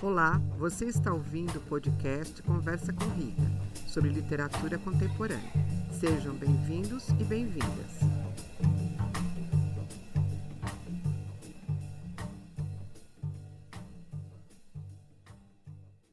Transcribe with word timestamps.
Olá, 0.00 0.38
você 0.56 0.84
está 0.84 1.12
ouvindo 1.12 1.58
o 1.58 1.62
podcast 1.62 2.40
Conversa 2.44 2.92
com 2.92 3.04
Rita, 3.16 3.42
sobre 3.88 4.10
literatura 4.10 4.78
contemporânea. 4.78 5.50
Sejam 5.90 6.36
bem-vindos 6.36 7.08
e 7.08 7.24
bem-vindas. 7.24 7.98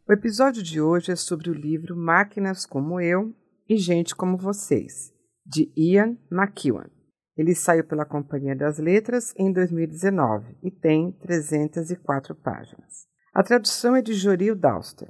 O 0.07 0.11
episódio 0.11 0.63
de 0.63 0.81
hoje 0.81 1.11
é 1.11 1.15
sobre 1.15 1.51
o 1.51 1.53
livro 1.53 1.95
Máquinas 1.95 2.65
como 2.65 2.99
Eu 2.99 3.35
e 3.69 3.77
Gente 3.77 4.15
como 4.15 4.35
Vocês, 4.35 5.13
de 5.45 5.71
Ian 5.77 6.17
McEwan. 6.31 6.89
Ele 7.37 7.53
saiu 7.53 7.83
pela 7.83 8.03
Companhia 8.03 8.55
das 8.55 8.79
Letras 8.79 9.31
em 9.37 9.53
2019 9.53 10.57
e 10.63 10.71
tem 10.71 11.11
304 11.11 12.33
páginas. 12.33 13.14
A 13.35 13.43
tradução 13.43 13.97
é 13.97 14.01
de 14.01 14.13
Joril 14.13 14.55
Dauster. 14.55 15.09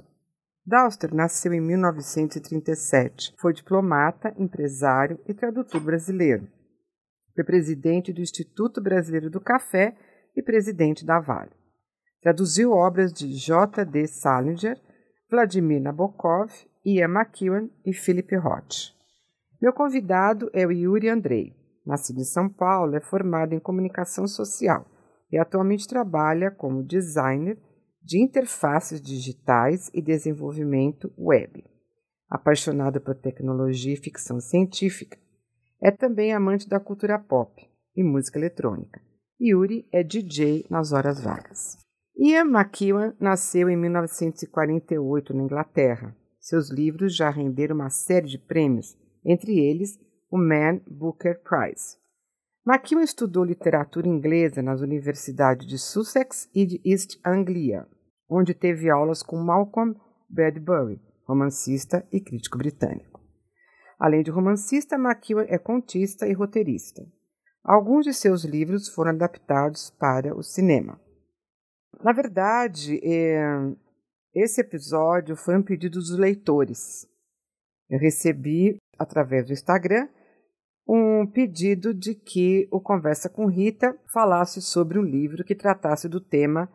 Dauster 0.66 1.14
nasceu 1.14 1.52
em 1.52 1.60
1937. 1.60 3.32
Foi 3.38 3.52
diplomata, 3.52 4.34
empresário 4.36 5.20
e 5.28 5.32
tradutor 5.32 5.80
brasileiro. 5.80 6.48
Foi 7.36 7.44
presidente 7.44 8.12
do 8.12 8.20
Instituto 8.20 8.80
Brasileiro 8.80 9.30
do 9.30 9.40
Café 9.40 9.96
e 10.34 10.42
presidente 10.42 11.06
da 11.06 11.20
Vale. 11.20 11.52
Traduziu 12.20 12.72
obras 12.72 13.12
de 13.12 13.32
J. 13.32 13.84
D. 13.84 14.08
Salinger, 14.08 14.76
Vladimir 15.30 15.80
Nabokov, 15.80 16.50
Ian 16.84 17.20
McEwan 17.20 17.70
e 17.84 17.92
Philip 17.92 18.34
Roth. 18.34 18.92
Meu 19.62 19.72
convidado 19.72 20.50
é 20.52 20.66
o 20.66 20.72
Yuri 20.72 21.08
Andrei. 21.08 21.54
Nascido 21.86 22.18
em 22.18 22.24
São 22.24 22.48
Paulo, 22.48 22.96
é 22.96 23.00
formado 23.00 23.54
em 23.54 23.60
comunicação 23.60 24.26
social 24.26 24.84
e 25.30 25.38
atualmente 25.38 25.86
trabalha 25.86 26.50
como 26.50 26.82
designer 26.82 27.56
de 28.06 28.22
interfaces 28.22 29.00
digitais 29.00 29.90
e 29.92 30.00
desenvolvimento 30.00 31.12
web. 31.18 31.64
Apaixonado 32.30 33.00
por 33.00 33.16
tecnologia 33.16 33.94
e 33.94 33.96
ficção 33.96 34.38
científica, 34.38 35.18
é 35.82 35.90
também 35.90 36.32
amante 36.32 36.68
da 36.68 36.78
cultura 36.78 37.18
pop 37.18 37.68
e 37.96 38.04
música 38.04 38.38
eletrônica. 38.38 39.02
Yuri 39.40 39.88
é 39.90 40.04
DJ 40.04 40.66
nas 40.70 40.92
horas 40.92 41.20
vagas. 41.20 41.78
Ian 42.16 42.44
McEwan 42.44 43.12
nasceu 43.18 43.68
em 43.68 43.76
1948 43.76 45.34
na 45.34 45.42
Inglaterra. 45.42 46.16
Seus 46.38 46.70
livros 46.70 47.14
já 47.14 47.28
renderam 47.28 47.74
uma 47.74 47.90
série 47.90 48.28
de 48.28 48.38
prêmios, 48.38 48.96
entre 49.24 49.58
eles 49.58 49.98
o 50.30 50.38
Man 50.38 50.80
Booker 50.88 51.42
Prize. 51.42 51.96
McEwan 52.64 53.02
estudou 53.02 53.44
literatura 53.44 54.06
inglesa 54.06 54.62
nas 54.62 54.80
universidades 54.80 55.66
de 55.66 55.76
Sussex 55.76 56.48
e 56.54 56.64
de 56.64 56.80
East 56.84 57.18
Anglia 57.24 57.84
onde 58.28 58.54
teve 58.54 58.90
aulas 58.90 59.22
com 59.22 59.36
Malcolm 59.36 59.94
Bradbury, 60.28 61.00
romancista 61.24 62.06
e 62.12 62.20
crítico 62.20 62.58
britânico. 62.58 63.20
Além 63.98 64.22
de 64.22 64.30
romancista, 64.30 64.96
McEwan 64.96 65.46
é 65.48 65.58
contista 65.58 66.26
e 66.26 66.32
roteirista. 66.32 67.06
Alguns 67.64 68.04
de 68.04 68.12
seus 68.12 68.44
livros 68.44 68.88
foram 68.88 69.10
adaptados 69.10 69.90
para 69.90 70.36
o 70.36 70.42
cinema. 70.42 71.00
Na 72.02 72.12
verdade, 72.12 73.00
é, 73.02 73.42
esse 74.34 74.60
episódio 74.60 75.34
foi 75.34 75.56
um 75.56 75.62
pedido 75.62 75.94
dos 75.94 76.16
leitores. 76.16 77.08
Eu 77.88 77.98
recebi, 77.98 78.76
através 78.98 79.46
do 79.46 79.52
Instagram, 79.52 80.08
um 80.86 81.26
pedido 81.26 81.92
de 81.92 82.14
que 82.14 82.68
o 82.70 82.80
Conversa 82.80 83.28
com 83.28 83.46
Rita 83.46 83.98
falasse 84.12 84.60
sobre 84.60 84.98
um 84.98 85.02
livro 85.02 85.42
que 85.42 85.54
tratasse 85.54 86.08
do 86.08 86.20
tema 86.20 86.70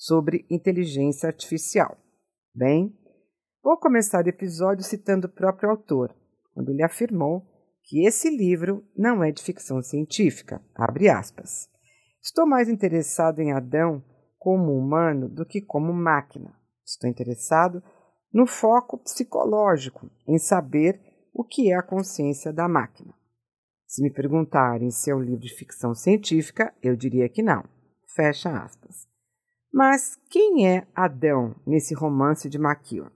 sobre 0.00 0.46
inteligência 0.48 1.26
artificial. 1.26 1.98
Bem, 2.54 2.98
vou 3.62 3.76
começar 3.76 4.24
o 4.24 4.28
episódio 4.30 4.82
citando 4.82 5.26
o 5.26 5.30
próprio 5.30 5.68
autor, 5.68 6.16
quando 6.54 6.70
ele 6.70 6.82
afirmou 6.82 7.46
que 7.84 8.06
esse 8.06 8.34
livro 8.34 8.82
não 8.96 9.22
é 9.22 9.30
de 9.30 9.42
ficção 9.42 9.82
científica. 9.82 10.64
Estou 12.22 12.46
mais 12.46 12.66
interessado 12.66 13.40
em 13.40 13.52
Adão 13.52 14.02
como 14.38 14.72
humano 14.72 15.28
do 15.28 15.44
que 15.44 15.60
como 15.60 15.92
máquina. 15.92 16.58
Estou 16.82 17.08
interessado 17.08 17.82
no 18.32 18.46
foco 18.46 18.96
psicológico, 18.96 20.10
em 20.26 20.38
saber 20.38 20.98
o 21.34 21.44
que 21.44 21.70
é 21.70 21.76
a 21.76 21.82
consciência 21.82 22.54
da 22.54 22.66
máquina. 22.66 23.12
Se 23.86 24.02
me 24.02 24.10
perguntarem 24.10 24.90
se 24.90 25.10
é 25.10 25.14
um 25.14 25.20
livro 25.20 25.40
de 25.40 25.54
ficção 25.54 25.94
científica, 25.94 26.74
eu 26.82 26.96
diria 26.96 27.28
que 27.28 27.42
não. 27.42 27.62
Fecha 28.16 28.50
aspas. 28.62 29.09
Mas 29.72 30.20
quem 30.28 30.68
é 30.68 30.84
Adão 30.94 31.54
nesse 31.64 31.94
romance 31.94 32.48
de 32.48 32.58
McEwan? 32.58 33.12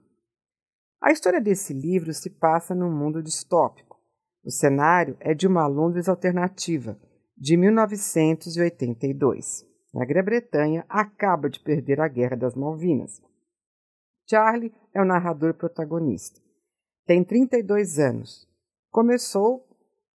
A 1.01 1.11
história 1.11 1.41
desse 1.41 1.73
livro 1.73 2.13
se 2.13 2.29
passa 2.29 2.73
num 2.73 2.89
mundo 2.89 3.21
distópico. 3.21 3.99
O 4.43 4.49
cenário 4.49 5.17
é 5.19 5.33
de 5.33 5.47
uma 5.47 5.67
Londres 5.67 6.07
alternativa, 6.07 6.97
de 7.37 7.57
1982. 7.57 9.65
A 9.95 10.05
Grã-Bretanha 10.05 10.85
acaba 10.87 11.49
de 11.49 11.59
perder 11.59 11.99
a 11.99 12.07
Guerra 12.07 12.37
das 12.37 12.55
Malvinas. 12.55 13.21
Charlie 14.29 14.73
é 14.93 15.01
o 15.01 15.05
narrador 15.05 15.53
protagonista. 15.53 16.39
Tem 17.05 17.21
32 17.23 17.99
anos. 17.99 18.47
Começou 18.89 19.67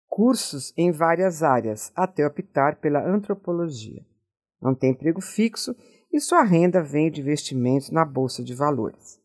cursos 0.07 0.73
em 0.77 0.91
várias 0.91 1.43
áreas 1.43 1.91
até 1.95 2.25
optar 2.25 2.77
pela 2.77 3.05
antropologia. 3.05 4.03
Não 4.61 4.73
tem 4.73 4.91
emprego 4.91 5.21
fixo 5.21 5.75
e 6.11 6.19
sua 6.19 6.43
renda 6.43 6.81
vem 6.81 7.11
de 7.11 7.21
investimentos 7.21 7.91
na 7.91 8.03
bolsa 8.03 8.43
de 8.43 8.53
valores. 8.53 9.19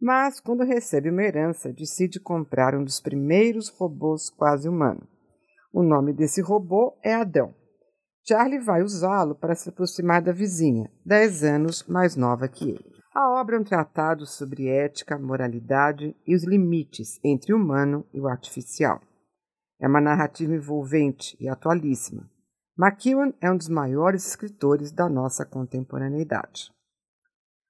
Mas, 0.00 0.40
quando 0.40 0.64
recebe 0.64 1.10
uma 1.10 1.22
herança, 1.22 1.72
decide 1.72 2.18
comprar 2.18 2.74
um 2.74 2.82
dos 2.82 3.00
primeiros 3.00 3.68
robôs 3.68 4.30
quase 4.30 4.68
humanos. 4.68 5.06
O 5.72 5.82
nome 5.82 6.12
desse 6.12 6.42
robô 6.42 6.98
é 7.02 7.14
Adão. 7.14 7.54
Charlie 8.26 8.58
vai 8.58 8.82
usá-lo 8.82 9.34
para 9.34 9.54
se 9.54 9.68
aproximar 9.68 10.22
da 10.22 10.32
vizinha, 10.32 10.90
dez 11.04 11.42
anos 11.42 11.84
mais 11.88 12.16
nova 12.16 12.48
que 12.48 12.70
ele. 12.70 12.92
A 13.14 13.40
obra 13.40 13.56
é 13.56 13.60
um 13.60 13.64
tratado 13.64 14.26
sobre 14.26 14.68
ética, 14.68 15.18
moralidade 15.18 16.16
e 16.26 16.34
os 16.34 16.44
limites 16.44 17.20
entre 17.22 17.52
o 17.52 17.56
humano 17.56 18.06
e 18.12 18.20
o 18.20 18.26
artificial. 18.26 19.00
É 19.80 19.86
uma 19.86 20.00
narrativa 20.00 20.54
envolvente 20.54 21.36
e 21.38 21.48
atualíssima, 21.48 22.30
McEwan 22.82 23.32
é 23.40 23.48
um 23.48 23.56
dos 23.56 23.68
maiores 23.68 24.26
escritores 24.26 24.90
da 24.90 25.08
nossa 25.08 25.46
contemporaneidade. 25.46 26.72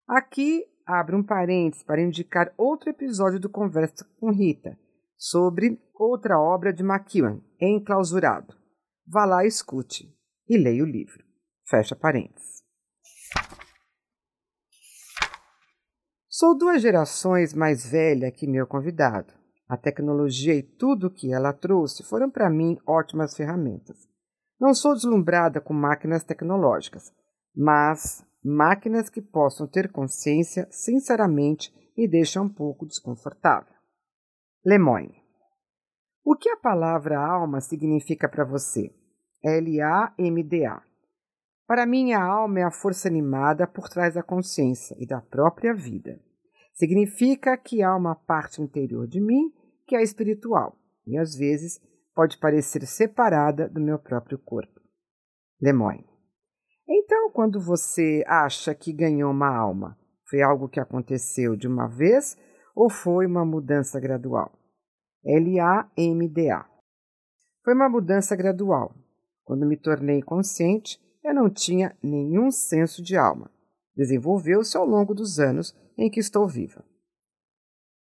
Aqui 0.09 0.65
abro 0.87 1.19
um 1.19 1.23
parênteses 1.23 1.85
para 1.85 2.01
indicar 2.01 2.51
outro 2.57 2.89
episódio 2.89 3.39
do 3.39 3.51
Conversa 3.51 4.07
com 4.19 4.31
Rita 4.31 4.75
sobre 5.19 5.79
outra 5.95 6.41
obra 6.41 6.73
de 6.73 6.83
McEwan, 6.83 7.43
Enclausurado. 7.61 8.57
Vá 9.07 9.27
lá, 9.27 9.45
escute 9.45 10.11
e 10.49 10.57
leia 10.57 10.83
o 10.83 10.87
livro. 10.87 11.23
Fecha 11.69 11.95
parênteses. 11.95 12.63
Sou 16.27 16.57
duas 16.57 16.81
gerações 16.81 17.53
mais 17.53 17.85
velha 17.85 18.33
que 18.33 18.47
meu 18.47 18.67
convidado. 18.67 19.35
A 19.69 19.77
tecnologia 19.77 20.55
e 20.55 20.63
tudo 20.63 21.09
o 21.09 21.11
que 21.11 21.35
ela 21.35 21.53
trouxe 21.53 22.03
foram 22.03 22.31
para 22.31 22.49
mim 22.49 22.79
ótimas 22.87 23.37
ferramentas. 23.37 24.11
Não 24.63 24.75
sou 24.75 24.95
deslumbrada 24.95 25.61
com 25.61 25.75
máquinas 25.75 26.23
tecnológicas, 26.23 27.13
mas 27.53 28.25
máquinas 28.45 29.11
que 29.11 29.21
possam 29.21 29.67
ter 29.67 29.91
consciência, 29.91 30.69
sinceramente, 30.71 31.75
me 31.99 32.07
deixam 32.07 32.45
um 32.45 32.49
pouco 32.49 32.87
desconfortável. 32.87 33.75
Lemoyne. 34.65 35.21
O 36.25 36.37
que 36.37 36.49
a 36.49 36.57
palavra 36.57 37.19
alma 37.19 37.61
significa 37.61 38.29
para 38.29 38.45
você? 38.45 38.95
L-A-M-D-A. 39.43 40.81
Para 41.67 41.85
mim, 41.85 42.13
a 42.13 42.23
alma 42.23 42.61
é 42.61 42.63
a 42.63 42.71
força 42.71 43.09
animada 43.09 43.67
por 43.67 43.89
trás 43.89 44.15
da 44.15 44.23
consciência 44.23 44.95
e 44.97 45.05
da 45.05 45.21
própria 45.21 45.75
vida. 45.75 46.21
Significa 46.73 47.57
que 47.57 47.83
há 47.83 47.97
uma 47.97 48.15
parte 48.15 48.63
interior 48.63 49.09
de 49.09 49.21
mim 49.21 49.53
que 49.89 49.97
é 49.97 50.03
espiritual 50.05 50.79
e, 51.05 51.19
às 51.19 51.35
vezes, 51.35 51.81
pode 52.15 52.39
parecer 52.39 52.87
separada 52.87 53.69
do 53.69 53.81
meu 53.81 53.99
próprio 53.99 54.39
corpo. 54.39 54.81
Lemoyne. 55.61 56.07
Então, 56.89 57.31
quando 57.31 57.61
você 57.61 58.25
acha 58.27 58.75
que 58.75 58.93
ganhou 58.93 59.31
uma 59.31 59.49
alma, 59.49 59.99
foi 60.29 60.43
algo 60.43 60.69
que 60.69 60.81
aconteceu 60.81 61.57
de 61.57 61.69
uma 61.69 61.87
vez 61.87 62.37
ou 62.75 62.91
foi 62.91 63.27
uma 63.27 63.45
mudança 63.45 64.01
gradual? 64.01 64.53
L-A-M-D-A. 65.25 66.69
Foi 67.65 67.75
uma 67.75 67.89
mudança 67.89 68.35
gradual. 68.35 68.95
Quando 69.45 69.67
me 69.67 69.77
tornei 69.77 70.21
consciente, 70.23 70.99
eu 71.23 71.33
não 71.33 71.49
tinha 71.49 71.97
nenhum 72.03 72.51
senso 72.51 73.03
de 73.03 73.17
alma. 73.17 73.51
Desenvolveu-se 73.95 74.77
ao 74.77 74.85
longo 74.85 75.15
dos 75.15 75.39
anos 75.39 75.75
em 75.97 76.11
que 76.11 76.19
estou 76.19 76.49
viva. 76.49 76.85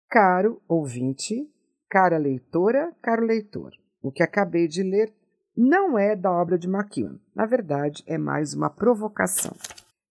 Caro 0.09 0.61
ouvinte, 0.67 1.49
cara 1.89 2.17
leitora, 2.17 2.95
caro 3.01 3.25
leitor. 3.25 3.71
O 4.07 4.11
que 4.11 4.23
acabei 4.23 4.69
de 4.69 4.81
ler 4.83 5.13
não 5.53 5.99
é 5.99 6.15
da 6.15 6.31
obra 6.31 6.57
de 6.57 6.65
McEwan. 6.65 7.19
Na 7.35 7.45
verdade, 7.45 8.05
é 8.07 8.17
mais 8.17 8.53
uma 8.53 8.69
provocação. 8.69 9.53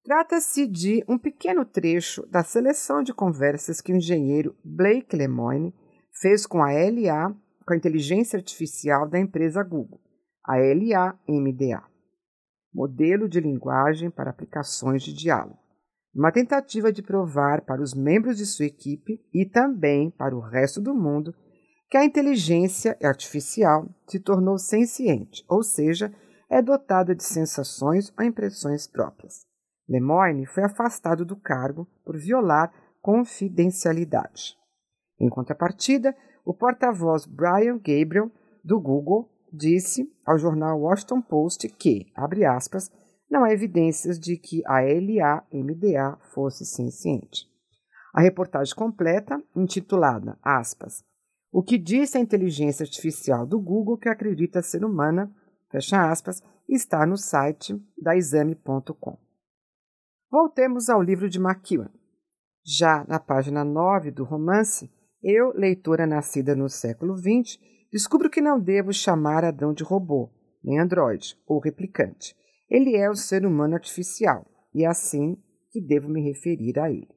Trata-se 0.05 0.67
de 0.67 1.03
um 1.09 1.17
pequeno 1.17 1.65
trecho 1.65 2.27
da 2.27 2.45
seleção 2.45 3.03
de 3.03 3.15
conversas 3.15 3.81
que 3.81 3.95
o 3.95 3.97
engenheiro 3.97 4.55
Blake 4.63 5.17
Lemoine 5.17 5.75
fez 6.21 6.45
com 6.45 6.63
a 6.63 6.73
LA, 6.73 7.35
com 7.67 7.73
a 7.73 7.77
inteligência 7.77 8.37
artificial 8.37 9.09
da 9.09 9.19
empresa 9.19 9.63
Google, 9.63 9.99
a 10.45 10.57
LA-MDA, 10.57 11.83
modelo 12.75 13.27
de 13.27 13.41
linguagem 13.41 14.11
para 14.11 14.29
aplicações 14.29 15.03
de 15.03 15.15
diálogo, 15.15 15.59
uma 16.15 16.31
tentativa 16.31 16.93
de 16.93 17.03
provar 17.03 17.63
para 17.63 17.81
os 17.81 17.95
membros 17.95 18.37
de 18.37 18.45
sua 18.45 18.67
equipe 18.67 19.25
e 19.33 19.47
também 19.47 20.11
para 20.11 20.37
o 20.37 20.41
resto 20.41 20.83
do 20.83 20.95
mundo 20.95 21.35
que 21.89 21.97
a 21.97 22.05
inteligência 22.05 22.97
artificial 23.03 23.89
se 24.07 24.19
tornou 24.19 24.59
senciente, 24.59 25.45
ou 25.49 25.63
seja, 25.63 26.13
é 26.49 26.61
dotada 26.61 27.15
de 27.15 27.25
sensações 27.25 28.13
ou 28.19 28.25
impressões 28.25 28.87
próprias. 28.87 29.47
Lemoyne 29.89 30.47
foi 30.47 30.65
afastado 30.65 31.25
do 31.25 31.37
cargo 31.37 31.87
por 32.05 32.17
violar 32.17 32.73
confidencialidade. 33.01 34.57
Em 35.19 35.29
contrapartida, 35.29 36.15
o 36.45 36.53
porta-voz 36.53 37.25
Brian 37.25 37.79
Gabriel, 37.79 38.31
do 38.65 38.81
Google, 38.81 39.31
disse 39.53 40.13
ao 40.25 40.39
jornal 40.39 40.81
Washington 40.81 41.23
Post 41.23 41.69
que, 41.69 42.13
abre 42.15 42.45
aspas, 42.45 42.91
não 43.31 43.45
há 43.45 43.53
evidências 43.53 44.19
de 44.19 44.37
que 44.37 44.63
a 44.67 44.81
LA-MDA 44.81 46.19
fosse 46.33 46.65
senciente. 46.65 47.47
A 48.15 48.21
reportagem 48.21 48.75
completa, 48.75 49.43
intitulada 49.55 50.39
aspas, 50.43 51.05
O 51.57 51.63
que 51.63 51.79
disse 51.79 52.19
a 52.19 52.21
inteligência 52.21 52.85
artificial 52.85 53.47
do 53.47 53.59
Google 53.59 53.97
que 53.97 54.11
acredita 54.11 54.61
ser 54.61 54.85
humana, 54.85 55.35
fecha 55.71 56.11
aspas, 56.11 56.43
está 56.69 57.07
no 57.07 57.17
site 57.17 57.75
da 57.97 58.15
exame.com. 58.15 59.19
Voltemos 60.31 60.91
ao 60.91 61.01
livro 61.01 61.31
de 61.31 61.39
McEwan. 61.39 61.89
Já 62.63 63.07
na 63.09 63.19
página 63.19 63.65
9 63.65 64.11
do 64.11 64.23
romance, 64.23 64.93
eu, 65.23 65.51
leitora 65.55 66.07
nascida 66.07 66.55
no 66.55 66.69
século 66.69 67.17
XX, 67.17 67.59
descubro 67.91 68.29
que 68.29 68.43
não 68.43 68.61
devo 68.61 68.93
chamar 68.93 69.43
Adão 69.43 69.73
de 69.73 69.83
robô, 69.83 70.31
nem 70.63 70.79
androide 70.79 71.41
ou 71.47 71.59
replicante. 71.59 72.37
Ele 72.69 72.95
é 72.97 73.09
o 73.09 73.17
ser 73.17 73.47
humano 73.47 73.77
artificial 73.77 74.45
e 74.75 74.85
é 74.85 74.87
assim 74.87 75.43
que 75.71 75.81
devo 75.81 76.07
me 76.07 76.21
referir 76.21 76.79
a 76.79 76.91
ele. 76.91 77.17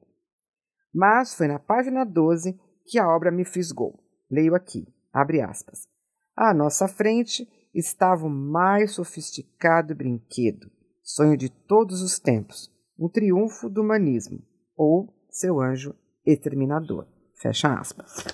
Mas 0.94 1.34
foi 1.34 1.46
na 1.46 1.58
página 1.58 2.04
12 2.04 2.58
que 2.86 2.98
a 2.98 3.06
obra 3.06 3.30
me 3.30 3.44
fisgou. 3.44 4.08
Leio 4.30 4.54
aqui, 4.54 4.86
abre 5.12 5.40
aspas. 5.40 5.88
À 6.36 6.54
nossa 6.54 6.86
frente 6.86 7.48
estava 7.74 8.26
o 8.26 8.30
mais 8.30 8.92
sofisticado 8.92 9.94
brinquedo, 9.94 10.70
sonho 11.02 11.36
de 11.36 11.48
todos 11.48 12.00
os 12.02 12.18
tempos, 12.18 12.70
o 12.96 13.08
triunfo 13.08 13.68
do 13.68 13.82
humanismo, 13.82 14.40
ou 14.76 15.12
seu 15.30 15.60
anjo 15.60 15.94
exterminador. 16.24 17.06
Fecha 17.34 17.72
aspas. 17.74 18.24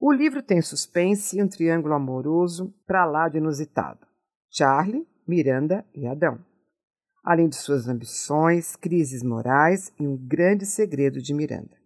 O 0.00 0.12
livro 0.12 0.42
tem 0.42 0.60
suspense 0.60 1.38
e 1.38 1.42
um 1.42 1.48
triângulo 1.48 1.94
amoroso 1.94 2.74
para 2.86 3.06
lá 3.06 3.28
de 3.28 3.38
inusitado. 3.38 4.06
Charlie, 4.50 5.06
Miranda 5.26 5.84
e 5.94 6.06
Adão. 6.06 6.38
Além 7.24 7.48
de 7.48 7.56
suas 7.56 7.88
ambições, 7.88 8.76
crises 8.76 9.22
morais 9.22 9.90
e 9.98 10.06
um 10.06 10.16
grande 10.16 10.66
segredo 10.66 11.22
de 11.22 11.32
Miranda. 11.32 11.83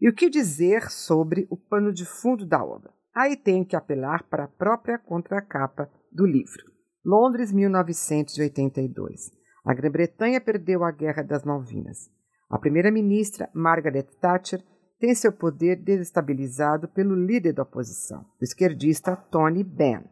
E 0.00 0.08
o 0.08 0.14
que 0.14 0.30
dizer 0.30 0.90
sobre 0.90 1.46
o 1.50 1.56
pano 1.56 1.92
de 1.92 2.04
fundo 2.04 2.46
da 2.46 2.64
obra? 2.64 2.92
Aí 3.12 3.36
tenho 3.36 3.66
que 3.66 3.74
apelar 3.74 4.22
para 4.28 4.44
a 4.44 4.48
própria 4.48 4.96
contracapa 4.96 5.90
do 6.12 6.24
livro. 6.24 6.64
Londres, 7.04 7.52
1982. 7.52 9.30
A 9.64 9.74
Grã-Bretanha 9.74 10.40
perdeu 10.40 10.84
a 10.84 10.92
Guerra 10.92 11.22
das 11.24 11.44
Malvinas. 11.44 12.08
A 12.48 12.58
primeira-ministra, 12.58 13.50
Margaret 13.52 14.06
Thatcher, 14.20 14.62
tem 15.00 15.14
seu 15.14 15.32
poder 15.32 15.76
desestabilizado 15.82 16.88
pelo 16.88 17.14
líder 17.14 17.52
da 17.52 17.62
oposição, 17.62 18.24
o 18.40 18.44
esquerdista 18.44 19.16
Tony 19.16 19.64
Benn. 19.64 20.04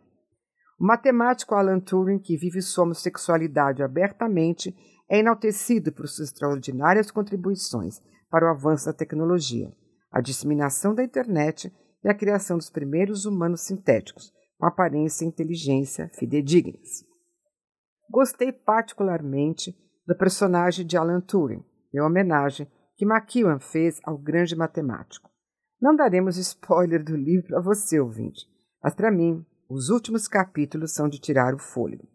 O 0.78 0.84
matemático 0.84 1.54
Alan 1.54 1.80
Turing, 1.80 2.18
que 2.18 2.36
vive 2.36 2.60
sua 2.60 2.84
homossexualidade 2.84 3.82
abertamente, 3.82 4.74
é 5.08 5.18
enaltecido 5.18 5.92
por 5.92 6.06
suas 6.08 6.28
extraordinárias 6.28 7.10
contribuições 7.10 8.00
para 8.30 8.46
o 8.46 8.50
avanço 8.50 8.86
da 8.86 8.92
tecnologia, 8.92 9.72
a 10.10 10.20
disseminação 10.20 10.94
da 10.94 11.04
internet 11.04 11.72
e 12.04 12.08
a 12.08 12.14
criação 12.14 12.56
dos 12.56 12.70
primeiros 12.70 13.24
humanos 13.24 13.62
sintéticos, 13.62 14.32
com 14.58 14.66
aparência 14.66 15.24
e 15.24 15.28
inteligência 15.28 16.08
fidedignas. 16.14 17.04
Gostei 18.10 18.52
particularmente 18.52 19.76
do 20.06 20.16
personagem 20.16 20.86
de 20.86 20.96
Alan 20.96 21.20
Turing, 21.20 21.64
em 21.92 22.00
homenagem 22.00 22.70
que 22.96 23.04
McEwan 23.04 23.58
fez 23.58 24.00
ao 24.04 24.16
grande 24.16 24.56
matemático. 24.56 25.30
Não 25.80 25.94
daremos 25.94 26.38
spoiler 26.38 27.04
do 27.04 27.16
livro 27.16 27.48
para 27.48 27.60
você, 27.60 28.00
ouvinte, 28.00 28.46
mas 28.82 28.94
para 28.94 29.10
mim, 29.10 29.44
os 29.68 29.90
últimos 29.90 30.26
capítulos 30.28 30.94
são 30.94 31.08
de 31.08 31.20
tirar 31.20 31.54
o 31.54 31.58
fôlego. 31.58 32.08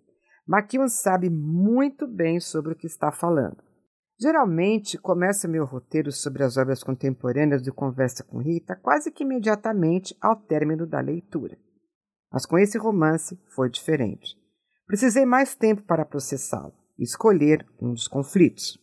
McEwan 0.47 0.87
sabe 0.87 1.29
muito 1.29 2.07
bem 2.07 2.39
sobre 2.39 2.73
o 2.73 2.75
que 2.75 2.87
está 2.87 3.11
falando. 3.11 3.61
Geralmente, 4.21 4.99
começo 4.99 5.49
meu 5.49 5.65
roteiro 5.65 6.11
sobre 6.11 6.43
as 6.43 6.55
obras 6.55 6.83
contemporâneas 6.83 7.59
de 7.59 7.71
Conversa 7.71 8.23
com 8.23 8.37
Rita 8.37 8.75
quase 8.75 9.11
que 9.11 9.23
imediatamente 9.23 10.15
ao 10.21 10.35
término 10.35 10.85
da 10.85 10.99
leitura. 10.99 11.57
Mas 12.31 12.45
com 12.45 12.55
esse 12.55 12.77
romance 12.77 13.35
foi 13.55 13.67
diferente. 13.67 14.37
Precisei 14.85 15.25
mais 15.25 15.55
tempo 15.55 15.81
para 15.81 16.05
processá-lo 16.05 16.71
e 16.99 17.03
escolher 17.03 17.65
um 17.81 17.93
dos 17.93 18.07
conflitos. 18.07 18.77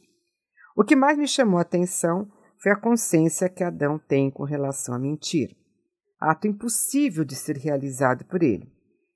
O 0.77 0.83
que 0.83 0.97
mais 0.97 1.17
me 1.17 1.29
chamou 1.29 1.59
a 1.59 1.63
atenção 1.63 2.29
foi 2.61 2.73
a 2.73 2.81
consciência 2.81 3.49
que 3.49 3.63
Adão 3.63 3.97
tem 3.97 4.33
com 4.33 4.43
relação 4.43 4.93
a 4.93 4.99
mentir. 4.99 5.57
Ato 6.19 6.49
impossível 6.49 7.25
de 7.25 7.37
ser 7.37 7.57
realizado 7.59 8.25
por 8.25 8.43
ele. 8.43 8.73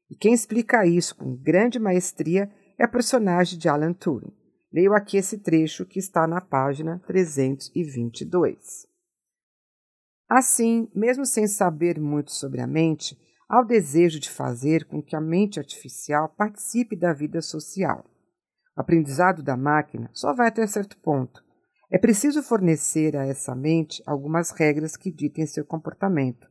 E 0.09 0.15
quem 0.15 0.33
explica 0.33 0.87
isso 0.87 1.17
com 1.17 1.35
grande 1.35 1.81
maestria 1.81 2.49
é 2.79 2.85
a 2.85 2.89
personagem 2.89 3.59
de 3.59 3.69
Alan 3.69 3.93
Turing. 3.93 4.33
Leio 4.73 4.95
aqui 4.95 5.19
esse 5.19 5.39
trecho 5.39 5.85
que 5.85 5.99
está 5.99 6.27
na 6.27 6.41
página 6.41 6.99
322. 7.07 8.87
Assim, 10.29 10.89
mesmo 10.95 11.27
sem 11.27 11.47
saber 11.47 12.01
muito 12.01 12.33
sobre 12.33 12.63
a 12.63 12.67
mente, 12.67 13.19
ao 13.47 13.67
desejo 13.67 14.19
de 14.19 14.31
fazer 14.31 14.87
com 14.87 15.03
que 15.03 15.15
a 15.15 15.21
mente 15.21 15.59
artificial 15.59 16.31
participe 16.31 16.97
da 16.97 17.13
vida 17.13 17.43
social. 17.43 18.03
O 18.75 18.81
aprendizado 18.81 19.43
da 19.43 19.59
máquina 19.59 20.09
só 20.15 20.35
vai 20.35 20.49
até 20.49 20.67
certo 20.67 20.97
ponto. 20.97 21.45
É 21.91 21.99
preciso 21.99 22.43
fornecer 22.43 23.15
a 23.15 23.27
essa 23.27 23.55
mente 23.55 24.03
algumas 24.07 24.51
regras 24.51 24.97
que 24.97 25.13
ditem 25.13 25.45
seu 25.47 25.67
comportamento. 25.67 26.49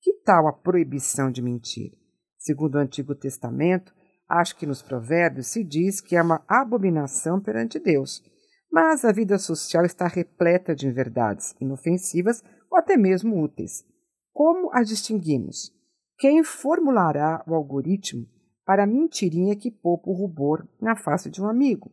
Que 0.00 0.12
tal 0.24 0.46
a 0.46 0.52
proibição 0.52 1.32
de 1.32 1.42
mentir? 1.42 1.98
Segundo 2.38 2.76
o 2.76 2.78
Antigo 2.78 3.16
Testamento, 3.16 3.92
acho 4.28 4.56
que 4.56 4.66
nos 4.66 4.82
Provérbios 4.82 5.48
se 5.48 5.62
diz 5.62 6.00
que 6.00 6.16
é 6.16 6.22
uma 6.22 6.44
abominação 6.48 7.40
perante 7.40 7.78
Deus. 7.78 8.22
Mas 8.70 9.04
a 9.04 9.12
vida 9.12 9.38
social 9.38 9.84
está 9.84 10.08
repleta 10.08 10.74
de 10.74 10.86
inverdades 10.86 11.54
inofensivas 11.60 12.42
ou 12.70 12.78
até 12.78 12.96
mesmo 12.96 13.40
úteis. 13.40 13.84
Como 14.32 14.70
as 14.72 14.88
distinguimos? 14.88 15.72
Quem 16.18 16.42
formulará 16.42 17.44
o 17.46 17.54
algoritmo 17.54 18.26
para 18.64 18.84
a 18.84 18.86
mentirinha 18.86 19.54
que 19.54 19.70
poupa 19.70 20.10
o 20.10 20.14
rubor 20.14 20.66
na 20.80 20.96
face 20.96 21.30
de 21.30 21.40
um 21.40 21.48
amigo? 21.48 21.92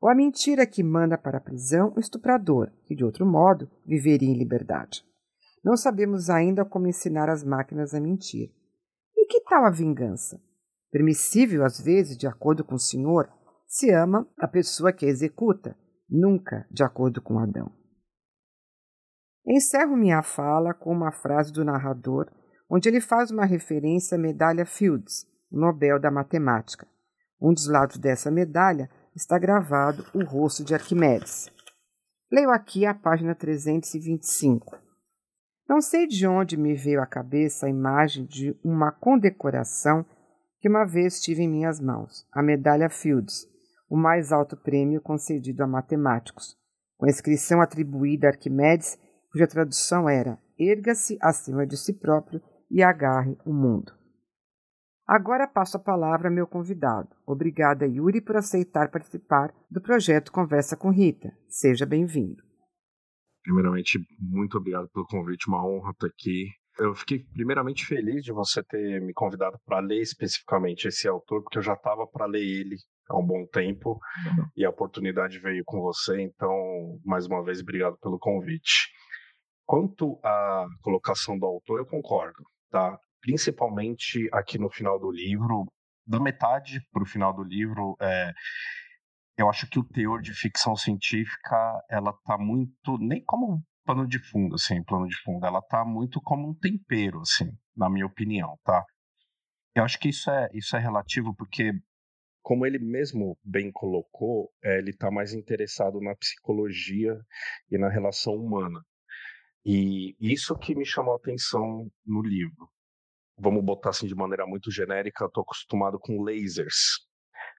Ou 0.00 0.08
a 0.08 0.14
mentira 0.14 0.66
que 0.66 0.82
manda 0.82 1.18
para 1.18 1.38
a 1.38 1.40
prisão 1.40 1.92
o 1.96 2.00
estuprador, 2.00 2.70
que 2.84 2.94
de 2.94 3.04
outro 3.04 3.26
modo 3.26 3.68
viveria 3.84 4.28
em 4.28 4.38
liberdade? 4.38 5.02
Não 5.64 5.76
sabemos 5.76 6.30
ainda 6.30 6.64
como 6.64 6.86
ensinar 6.86 7.28
as 7.28 7.42
máquinas 7.42 7.92
a 7.92 8.00
mentir. 8.00 8.52
E 9.16 9.26
que 9.26 9.40
tal 9.40 9.64
a 9.64 9.70
vingança? 9.70 10.40
Permissível 10.96 11.62
às 11.62 11.78
vezes, 11.78 12.16
de 12.16 12.26
acordo 12.26 12.64
com 12.64 12.76
o 12.76 12.78
Senhor, 12.78 13.28
se 13.68 13.90
ama 13.90 14.26
a 14.38 14.48
pessoa 14.48 14.94
que 14.94 15.04
a 15.04 15.08
executa, 15.10 15.76
nunca 16.08 16.66
de 16.70 16.82
acordo 16.82 17.20
com 17.20 17.38
Adão. 17.38 17.70
Encerro 19.46 19.94
minha 19.94 20.22
fala 20.22 20.72
com 20.72 20.90
uma 20.90 21.12
frase 21.12 21.52
do 21.52 21.62
narrador 21.62 22.32
onde 22.70 22.88
ele 22.88 23.02
faz 23.02 23.30
uma 23.30 23.44
referência 23.44 24.16
à 24.16 24.18
medalha 24.18 24.64
Fields, 24.64 25.26
Nobel 25.52 26.00
da 26.00 26.10
Matemática. 26.10 26.88
Um 27.38 27.52
dos 27.52 27.68
lados 27.68 27.98
dessa 27.98 28.30
medalha 28.30 28.88
está 29.14 29.38
gravado 29.38 30.02
o 30.14 30.24
rosto 30.24 30.64
de 30.64 30.72
Arquimedes. 30.72 31.50
Leio 32.32 32.48
aqui 32.48 32.86
a 32.86 32.94
página 32.94 33.34
325. 33.34 34.78
Não 35.68 35.82
sei 35.82 36.06
de 36.06 36.26
onde 36.26 36.56
me 36.56 36.72
veio 36.72 37.02
à 37.02 37.06
cabeça 37.06 37.66
a 37.66 37.68
imagem 37.68 38.24
de 38.24 38.58
uma 38.64 38.90
condecoração 38.90 40.06
que 40.60 40.68
uma 40.68 40.84
vez 40.84 41.20
tive 41.20 41.42
em 41.42 41.48
minhas 41.48 41.80
mãos, 41.80 42.26
a 42.32 42.42
medalha 42.42 42.88
Fields, 42.88 43.46
o 43.88 43.96
mais 43.96 44.32
alto 44.32 44.56
prêmio 44.56 45.00
concedido 45.00 45.62
a 45.62 45.66
matemáticos, 45.66 46.56
com 46.96 47.06
a 47.06 47.08
inscrição 47.08 47.60
atribuída 47.60 48.26
a 48.26 48.30
Arquimedes, 48.30 48.98
cuja 49.30 49.46
tradução 49.46 50.08
era 50.08 50.38
Erga-se 50.58 51.18
acima 51.20 51.66
de 51.66 51.76
si 51.76 51.92
próprio 51.92 52.40
e 52.70 52.82
agarre 52.82 53.36
o 53.44 53.52
mundo. 53.52 53.92
Agora 55.06 55.46
passo 55.46 55.76
a 55.76 55.80
palavra 55.80 56.28
ao 56.28 56.34
meu 56.34 56.46
convidado. 56.46 57.08
Obrigada, 57.26 57.86
Yuri, 57.86 58.20
por 58.20 58.36
aceitar 58.36 58.90
participar 58.90 59.54
do 59.70 59.80
projeto 59.80 60.32
Conversa 60.32 60.76
com 60.76 60.90
Rita. 60.90 61.32
Seja 61.48 61.86
bem-vindo. 61.86 62.42
Primeiramente, 63.42 64.00
muito 64.18 64.58
obrigado 64.58 64.88
pelo 64.88 65.06
convite, 65.06 65.46
uma 65.46 65.64
honra 65.64 65.90
estar 65.90 66.08
aqui. 66.08 66.48
Eu 66.78 66.94
fiquei 66.94 67.20
primeiramente 67.32 67.86
feliz 67.86 68.22
de 68.22 68.32
você 68.32 68.62
ter 68.62 69.00
me 69.00 69.12
convidado 69.14 69.58
para 69.64 69.80
ler 69.80 70.00
especificamente 70.00 70.88
esse 70.88 71.08
autor, 71.08 71.42
porque 71.42 71.58
eu 71.58 71.62
já 71.62 71.74
estava 71.74 72.06
para 72.06 72.26
ler 72.26 72.42
ele 72.42 72.76
há 73.08 73.16
um 73.16 73.26
bom 73.26 73.46
tempo 73.46 73.92
uhum. 73.92 74.46
e 74.56 74.64
a 74.64 74.70
oportunidade 74.70 75.38
veio 75.38 75.62
com 75.64 75.80
você, 75.80 76.20
então, 76.20 76.50
mais 77.04 77.26
uma 77.26 77.42
vez, 77.42 77.60
obrigado 77.60 77.96
pelo 77.98 78.18
convite. 78.18 78.90
Quanto 79.64 80.18
à 80.22 80.66
colocação 80.82 81.38
do 81.38 81.46
autor, 81.46 81.80
eu 81.80 81.86
concordo, 81.86 82.42
tá? 82.70 82.98
principalmente 83.26 84.28
aqui 84.32 84.56
no 84.56 84.70
final 84.70 85.00
do 85.00 85.10
livro, 85.10 85.66
da 86.06 86.20
metade 86.20 86.80
para 86.92 87.02
o 87.02 87.06
final 87.06 87.34
do 87.34 87.42
livro, 87.42 87.96
é, 88.00 88.32
eu 89.36 89.50
acho 89.50 89.68
que 89.68 89.80
o 89.80 89.84
teor 89.84 90.22
de 90.22 90.32
ficção 90.32 90.76
científica 90.76 91.82
ela 91.90 92.12
tá 92.24 92.38
muito 92.38 92.96
nem 93.00 93.22
como 93.24 93.60
pano 93.86 94.06
de 94.06 94.18
fundo, 94.18 94.56
assim, 94.56 94.82
plano 94.84 95.08
de 95.08 95.16
fundo, 95.22 95.46
ela 95.46 95.62
tá 95.62 95.84
muito 95.84 96.20
como 96.20 96.48
um 96.50 96.54
tempero, 96.54 97.20
assim, 97.20 97.50
na 97.76 97.88
minha 97.90 98.06
opinião, 98.06 98.58
tá? 98.64 98.84
Eu 99.74 99.84
acho 99.84 99.98
que 99.98 100.08
isso 100.10 100.30
é 100.30 100.48
isso 100.54 100.76
é 100.76 100.80
relativo 100.80 101.34
porque 101.34 101.72
como 102.42 102.66
ele 102.66 102.78
mesmo 102.78 103.38
bem 103.44 103.72
colocou, 103.72 104.50
é, 104.62 104.78
ele 104.78 104.90
está 104.90 105.10
mais 105.10 105.32
interessado 105.32 106.00
na 106.00 106.14
psicologia 106.16 107.18
e 107.70 107.78
na 107.78 107.88
relação 107.88 108.34
humana. 108.34 108.80
E 109.64 110.16
isso 110.20 110.56
que 110.56 110.74
me 110.74 110.86
chamou 110.86 111.14
a 111.14 111.16
atenção 111.16 111.90
no 112.06 112.22
livro 112.22 112.70
vamos 113.38 113.62
botar 113.64 113.90
assim 113.90 114.06
de 114.06 114.14
maneira 114.14 114.46
muito 114.46 114.70
genérica, 114.70 115.26
estou 115.26 115.42
acostumado 115.42 115.98
com 115.98 116.22
lasers, 116.22 117.06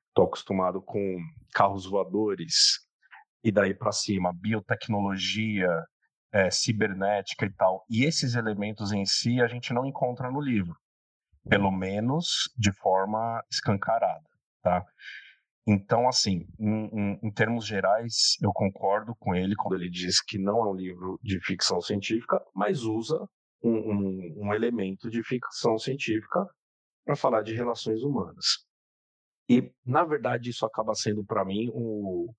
estou 0.07 0.25
acostumado 0.25 0.81
com 0.81 1.17
carros 1.53 1.85
voadores, 1.85 2.79
e 3.43 3.51
daí 3.51 3.73
para 3.73 3.91
cima, 3.91 4.33
biotecnologia, 4.33 5.69
é, 6.31 6.49
cibernética 6.49 7.45
e 7.45 7.53
tal. 7.53 7.85
E 7.89 8.05
esses 8.05 8.35
elementos 8.35 8.91
em 8.91 9.05
si 9.05 9.41
a 9.41 9.47
gente 9.47 9.73
não 9.73 9.85
encontra 9.85 10.31
no 10.31 10.41
livro, 10.41 10.75
pelo 11.49 11.71
menos 11.71 12.49
de 12.57 12.71
forma 12.71 13.43
escancarada, 13.49 14.27
tá? 14.61 14.85
Então, 15.69 16.07
assim, 16.07 16.47
em, 16.57 16.85
em, 16.93 17.19
em, 17.23 17.31
termos 17.31 17.65
gerais, 17.65 18.37
eu 18.41 18.53
concordo 18.53 19.13
com 19.19 19.35
ele 19.35 19.53
quando 19.53 19.75
ele 19.75 19.89
diz 19.89 20.21
que 20.21 20.37
não 20.37 20.59
é 20.59 20.69
um 20.69 20.73
livro 20.73 21.19
de 21.21 21.41
ficção 21.41 21.81
científica, 21.81 22.41
mas 22.55 22.83
usa 22.83 23.19
um, 23.61 23.71
um, 23.71 24.33
um 24.45 24.53
elemento 24.53 25.09
de 25.09 25.21
ficção 25.23 25.77
científica 25.77 26.47
para 27.03 27.17
falar 27.17 27.41
de 27.41 27.53
relações 27.53 28.01
humanas. 28.01 28.45
E, 29.49 29.69
na 29.85 30.05
verdade, 30.05 30.49
isso 30.49 30.65
acaba 30.65 30.93
sendo 30.95 31.25
para 31.25 31.43
mim 31.43 31.69
o, 31.73 32.33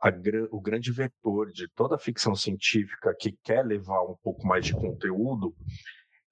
a, 0.00 0.10
o 0.50 0.60
grande 0.60 0.92
vetor 0.92 1.50
de 1.52 1.68
toda 1.74 1.96
a 1.96 1.98
ficção 1.98 2.34
científica 2.34 3.14
que 3.18 3.32
quer 3.42 3.64
levar 3.64 4.02
um 4.02 4.16
pouco 4.22 4.46
mais 4.46 4.64
de 4.64 4.72
conteúdo. 4.72 5.54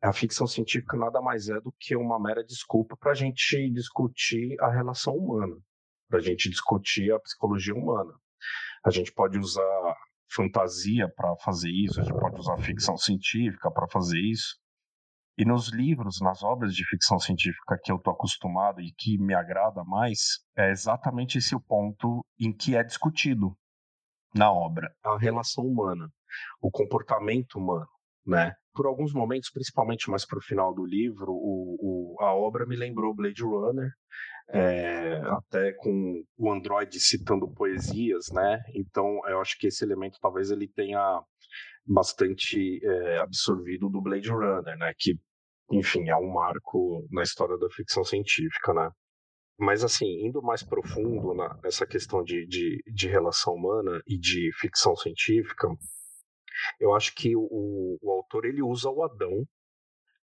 A 0.02 0.12
ficção 0.12 0.46
científica 0.46 0.96
nada 0.96 1.20
mais 1.20 1.48
é 1.48 1.58
do 1.60 1.72
que 1.78 1.96
uma 1.96 2.20
mera 2.20 2.44
desculpa 2.44 2.96
para 2.96 3.12
a 3.12 3.14
gente 3.14 3.70
discutir 3.70 4.54
a 4.60 4.70
relação 4.70 5.14
humana, 5.14 5.56
para 6.08 6.18
a 6.18 6.22
gente 6.22 6.50
discutir 6.50 7.10
a 7.10 7.20
psicologia 7.20 7.74
humana. 7.74 8.12
A 8.84 8.90
gente 8.90 9.10
pode 9.12 9.38
usar 9.38 9.96
fantasia 10.30 11.08
para 11.16 11.34
fazer 11.36 11.70
isso, 11.70 12.00
a 12.00 12.04
gente 12.04 12.18
pode 12.18 12.38
usar 12.38 12.58
ficção 12.58 12.98
científica 12.98 13.70
para 13.70 13.88
fazer 13.88 14.18
isso. 14.18 14.56
E 15.36 15.44
nos 15.44 15.72
livros, 15.72 16.20
nas 16.20 16.42
obras 16.44 16.74
de 16.74 16.86
ficção 16.86 17.18
científica 17.18 17.76
que 17.82 17.90
eu 17.90 17.96
estou 17.96 18.12
acostumado 18.12 18.80
e 18.80 18.92
que 18.96 19.18
me 19.18 19.34
agrada 19.34 19.82
mais, 19.84 20.38
é 20.56 20.70
exatamente 20.70 21.38
esse 21.38 21.56
o 21.56 21.60
ponto 21.60 22.24
em 22.38 22.52
que 22.52 22.76
é 22.76 22.84
discutido 22.84 23.56
na 24.34 24.52
obra. 24.52 24.94
A 25.02 25.18
relação 25.18 25.64
humana, 25.64 26.08
o 26.60 26.70
comportamento 26.70 27.58
humano, 27.58 27.88
né? 28.24 28.52
Por 28.72 28.86
alguns 28.86 29.12
momentos, 29.12 29.50
principalmente 29.50 30.10
mais 30.10 30.26
para 30.26 30.38
o 30.38 30.42
final 30.42 30.74
do 30.74 30.84
livro, 30.84 31.32
o, 31.32 31.76
o, 31.80 32.22
a 32.22 32.34
obra 32.34 32.66
me 32.66 32.76
lembrou 32.76 33.14
Blade 33.14 33.42
Runner, 33.42 33.90
é, 34.48 35.20
até 35.26 35.72
com 35.72 36.22
o 36.36 36.52
Android 36.52 36.98
citando 37.00 37.50
poesias, 37.52 38.26
né? 38.32 38.60
Então 38.74 39.20
eu 39.28 39.40
acho 39.40 39.58
que 39.58 39.68
esse 39.68 39.84
elemento 39.84 40.18
talvez 40.20 40.50
ele 40.50 40.68
tenha 40.68 41.22
bastante 41.86 42.80
é, 42.84 43.18
absorvido 43.18 43.88
do 43.88 44.00
Blade 44.00 44.30
Runner, 44.30 44.76
né? 44.78 44.92
Que, 44.98 45.18
enfim, 45.70 46.08
é 46.08 46.16
um 46.16 46.32
marco 46.32 47.06
na 47.10 47.22
história 47.22 47.56
da 47.58 47.68
ficção 47.70 48.04
científica, 48.04 48.72
né? 48.72 48.90
Mas 49.58 49.84
assim, 49.84 50.06
indo 50.26 50.42
mais 50.42 50.62
profundo 50.62 51.34
na, 51.34 51.56
nessa 51.62 51.86
questão 51.86 52.22
de, 52.22 52.46
de, 52.46 52.82
de 52.92 53.08
relação 53.08 53.54
humana 53.54 54.00
e 54.06 54.18
de 54.18 54.50
ficção 54.58 54.96
científica, 54.96 55.68
eu 56.80 56.94
acho 56.94 57.14
que 57.14 57.36
o, 57.36 57.98
o 58.02 58.10
autor 58.10 58.44
ele 58.46 58.62
usa 58.62 58.90
o 58.90 59.02
Adão 59.02 59.44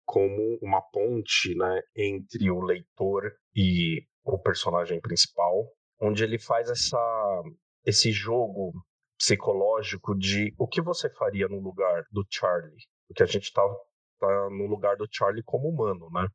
como 0.05 0.57
uma 0.61 0.81
ponte 0.81 1.55
né, 1.55 1.81
entre 1.95 2.49
o 2.51 2.59
leitor 2.59 3.31
e 3.55 4.05
o 4.23 4.37
personagem 4.37 4.99
principal, 4.99 5.65
onde 6.01 6.23
ele 6.23 6.37
faz 6.37 6.69
essa, 6.69 7.43
esse 7.85 8.11
jogo 8.11 8.73
psicológico 9.21 10.17
de 10.17 10.51
o 10.57 10.67
que 10.67 10.81
você 10.81 11.07
faria 11.13 11.47
no 11.47 11.59
lugar 11.59 12.03
do 12.11 12.25
Charlie, 12.27 12.75
porque 13.07 13.21
a 13.21 13.27
gente 13.27 13.43
está 13.43 13.61
tá 14.19 14.49
no 14.49 14.65
lugar 14.65 14.97
do 14.97 15.07
Charlie 15.11 15.43
como 15.43 15.69
humano, 15.69 16.09
né? 16.11 16.27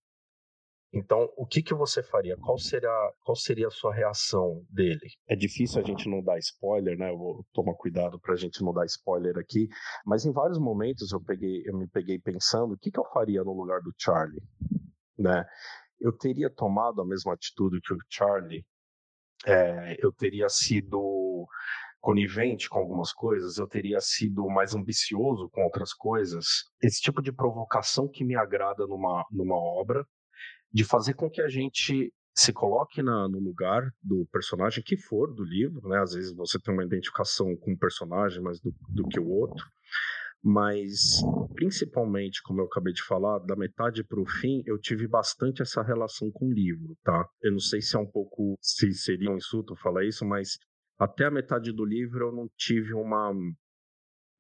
Então, 0.95 1.28
o 1.37 1.45
que, 1.45 1.62
que 1.62 1.75
você 1.75 2.00
faria? 2.00 2.37
Qual 2.37 2.57
seria, 2.57 2.88
qual 3.25 3.35
seria 3.35 3.66
a 3.66 3.73
sua 3.73 3.93
reação 3.93 4.64
dele? 4.71 5.11
É 5.28 5.35
difícil 5.35 5.81
a 5.81 5.85
gente 5.85 6.09
não 6.09 6.23
dar 6.23 6.38
spoiler, 6.38 6.97
né? 6.97 7.11
Eu 7.11 7.19
vou 7.19 7.45
tomar 7.52 7.75
cuidado 7.75 8.21
para 8.21 8.35
a 8.35 8.37
gente 8.37 8.62
não 8.62 8.73
dar 8.73 8.87
spoiler 8.87 9.37
aqui. 9.37 9.69
Mas 10.07 10.25
em 10.25 10.33
vários 10.33 10.59
momentos 10.59 11.11
eu 11.12 11.21
peguei, 11.21 11.62
eu 11.66 11.76
me 11.76 11.88
peguei 11.88 12.21
pensando, 12.21 12.75
o 12.75 12.78
que, 12.78 12.93
que 12.93 13.00
eu 13.00 13.05
faria 13.12 13.43
no 13.43 13.52
lugar 13.52 13.81
do 13.83 13.93
Charlie, 13.99 14.40
né? 15.19 15.45
Eu 16.00 16.16
teria 16.16 16.49
tomado 16.49 17.02
a 17.02 17.07
mesma 17.07 17.35
atitude 17.35 17.81
que 17.81 17.93
o 17.93 17.99
Charlie. 18.09 18.64
É, 19.45 19.97
eu 20.02 20.11
teria 20.12 20.49
sido 20.49 21.47
conivente 22.07 22.69
com 22.69 22.79
algumas 22.79 23.13
coisas, 23.13 23.59
eu 23.59 23.67
teria 23.67 23.99
sido 24.01 24.47
mais 24.47 24.77
ambicioso 24.77 25.51
com 25.51 25.65
outras 25.65 25.93
coisas. 25.93 26.47
Esse 26.81 27.01
tipo 27.01 27.21
de 27.21 27.33
provocação 27.33 28.09
que 28.09 28.25
me 28.25 28.37
agrada 28.37 28.87
numa, 28.87 29.27
numa 29.29 29.57
obra 29.57 30.07
de 30.73 30.85
fazer 30.85 31.15
com 31.15 31.29
que 31.29 31.43
a 31.43 31.49
gente 31.49 32.15
se 32.33 32.53
coloque 32.53 33.03
na, 33.03 33.29
no 33.29 33.41
lugar 33.41 33.83
do 34.01 34.25
personagem 34.31 34.85
que 34.85 34.97
for 34.97 35.35
do 35.35 35.43
livro, 35.43 35.89
né? 35.89 35.99
Às 36.01 36.13
vezes 36.13 36.33
você 36.33 36.61
tem 36.61 36.73
uma 36.73 36.85
identificação 36.85 37.57
com 37.57 37.73
um 37.73 37.77
personagem 37.77 38.41
mais 38.41 38.61
do, 38.61 38.73
do 38.89 39.09
que 39.09 39.19
o 39.19 39.29
outro, 39.29 39.67
mas 40.41 41.21
principalmente, 41.55 42.41
como 42.45 42.61
eu 42.61 42.67
acabei 42.67 42.93
de 42.93 43.03
falar, 43.03 43.41
da 43.41 43.57
metade 43.57 44.05
para 44.05 44.21
o 44.21 44.27
fim, 44.27 44.63
eu 44.65 44.79
tive 44.79 45.09
bastante 45.09 45.61
essa 45.61 45.83
relação 45.83 46.31
com 46.31 46.47
o 46.47 46.53
livro, 46.53 46.97
tá? 47.03 47.29
Eu 47.43 47.51
não 47.51 47.59
sei 47.59 47.83
se 47.83 47.97
é 47.97 47.99
um 47.99 48.07
pouco, 48.07 48.57
se 48.61 48.93
seria 48.93 49.29
um 49.29 49.39
insulto 49.39 49.75
falar 49.75 50.05
isso, 50.05 50.25
mas 50.25 50.57
até 50.99 51.26
a 51.26 51.31
metade 51.31 51.73
do 51.73 51.85
livro 51.85 52.26
eu 52.26 52.33
não 52.33 52.49
tive 52.57 52.95
uma 52.95 53.33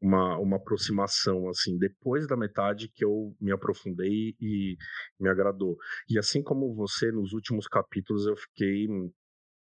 uma, 0.00 0.38
uma 0.38 0.56
aproximação 0.56 1.48
assim 1.48 1.78
depois 1.78 2.26
da 2.26 2.36
metade 2.36 2.88
que 2.88 3.04
eu 3.04 3.34
me 3.40 3.50
aprofundei 3.50 4.36
e 4.40 4.76
me 5.18 5.28
agradou. 5.28 5.76
E 6.08 6.18
assim 6.18 6.42
como 6.42 6.74
você 6.74 7.10
nos 7.10 7.32
últimos 7.32 7.66
capítulos 7.66 8.26
eu 8.26 8.36
fiquei 8.36 8.86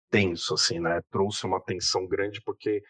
tenso 0.09 0.53
assim 0.53 0.79
né 0.79 1.01
trouxe 1.11 1.45
uma 1.45 1.61
tensão 1.61 2.07
grande 2.07 2.41
porque 2.43 2.81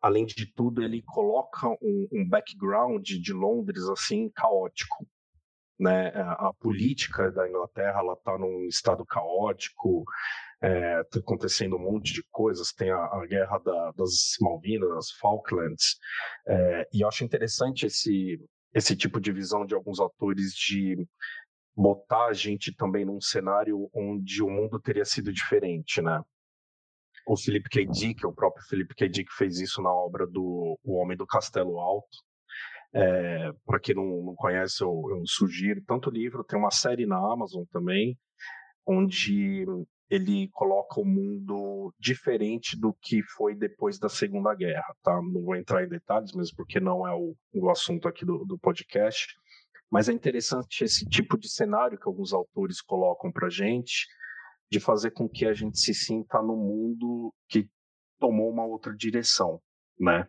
além 0.00 0.26
de 0.26 0.52
tudo 0.52 0.82
ele 0.82 1.02
coloca 1.02 1.68
um, 1.68 2.08
um 2.12 2.28
background 2.28 3.04
de 3.04 3.32
Londres 3.32 3.84
assim 3.88 4.30
caótico 4.30 5.06
né 5.80 6.10
a, 6.14 6.48
a 6.48 6.54
política 6.54 7.30
da 7.32 7.48
Inglaterra 7.48 8.00
está 8.12 8.38
num 8.38 8.66
estado 8.66 9.04
caótico 9.04 10.04
é, 10.62 11.02
tá 11.04 11.18
acontecendo 11.18 11.76
um 11.76 11.92
monte 11.92 12.12
de 12.12 12.22
coisas, 12.30 12.72
tem 12.72 12.90
a, 12.90 12.96
a 12.96 13.26
guerra 13.26 13.58
da, 13.58 13.92
das 13.92 14.36
Malvinas, 14.40 14.90
das 14.90 15.10
Falklands, 15.12 15.96
é, 16.46 16.88
e 16.92 17.00
eu 17.00 17.08
acho 17.08 17.24
interessante 17.24 17.86
esse, 17.86 18.38
esse 18.74 18.94
tipo 18.94 19.20
de 19.20 19.32
visão 19.32 19.64
de 19.64 19.74
alguns 19.74 19.98
autores 19.98 20.52
de 20.52 21.06
botar 21.74 22.26
a 22.26 22.32
gente 22.32 22.74
também 22.74 23.04
num 23.04 23.20
cenário 23.20 23.88
onde 23.94 24.42
o 24.42 24.50
mundo 24.50 24.78
teria 24.78 25.04
sido 25.04 25.32
diferente, 25.32 26.02
né? 26.02 26.20
O 27.26 27.36
Philip 27.36 27.68
K. 27.68 27.86
Dick, 27.86 28.26
o 28.26 28.32
próprio 28.32 28.64
Philip 28.66 28.94
K. 28.94 29.08
Dick 29.08 29.32
fez 29.32 29.60
isso 29.60 29.80
na 29.80 29.92
obra 29.92 30.26
do 30.26 30.78
O 30.82 30.96
Homem 30.96 31.16
do 31.16 31.26
Castelo 31.26 31.78
Alto. 31.78 32.18
É, 32.92 33.52
Para 33.64 33.80
quem 33.80 33.94
não, 33.94 34.24
não 34.24 34.34
conhece, 34.34 34.82
eu, 34.82 35.02
eu 35.10 35.22
sugiro 35.26 35.82
tanto 35.86 36.10
livro, 36.10 36.44
tem 36.44 36.58
uma 36.58 36.70
série 36.70 37.06
na 37.06 37.16
Amazon 37.16 37.64
também, 37.70 38.18
onde 38.86 39.64
ele 40.10 40.48
coloca 40.52 41.00
o 41.00 41.04
mundo 41.04 41.94
diferente 41.98 42.76
do 42.76 42.92
que 43.00 43.22
foi 43.36 43.54
depois 43.54 43.96
da 43.96 44.08
Segunda 44.08 44.52
Guerra, 44.54 44.92
tá? 45.04 45.12
Não 45.22 45.42
vou 45.42 45.54
entrar 45.54 45.84
em 45.84 45.88
detalhes, 45.88 46.32
mesmo 46.34 46.56
porque 46.56 46.80
não 46.80 47.06
é 47.06 47.14
o, 47.14 47.36
o 47.54 47.70
assunto 47.70 48.08
aqui 48.08 48.24
do, 48.24 48.44
do 48.44 48.58
podcast, 48.58 49.32
Mas 49.90 50.08
é 50.08 50.12
interessante 50.12 50.82
esse 50.84 51.04
tipo 51.08 51.38
de 51.38 51.48
cenário 51.48 51.98
que 51.98 52.08
alguns 52.08 52.32
autores 52.32 52.80
colocam 52.80 53.30
para 53.30 53.48
gente, 53.48 54.06
de 54.70 54.80
fazer 54.80 55.12
com 55.12 55.28
que 55.28 55.46
a 55.46 55.52
gente 55.52 55.78
se 55.78 55.94
sinta 55.94 56.40
no 56.42 56.56
mundo 56.56 57.32
que 57.48 57.68
tomou 58.18 58.50
uma 58.50 58.64
outra 58.64 58.94
direção, 58.94 59.60
né? 59.98 60.28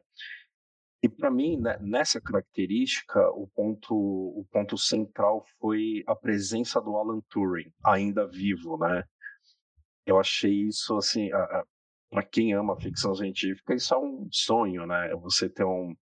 E 1.04 1.10
para 1.10 1.32
mim, 1.32 1.58
né, 1.58 1.78
nessa 1.82 2.22
característica, 2.22 3.20
o 3.32 3.48
ponto, 3.48 3.96
o 3.96 4.46
ponto 4.52 4.78
central 4.78 5.44
foi 5.60 6.04
a 6.06 6.16
presença 6.16 6.80
do 6.80 6.96
Alan 6.96 7.22
Turing, 7.30 7.74
ainda 7.84 8.28
vivo, 8.28 8.78
né? 8.78 9.04
Eu 10.06 10.20
achei 10.20 10.68
isso 10.68 10.96
assim, 10.98 11.30
para 12.10 12.24
quem 12.24 12.54
ama 12.54 12.80
ficção 12.80 13.16
científica, 13.16 13.74
isso 13.74 13.94
é 13.96 13.98
um 13.98 14.28
sonho, 14.32 14.86
né? 14.86 15.10
Você 15.16 15.50
ter 15.50 15.64
um, 15.64 15.96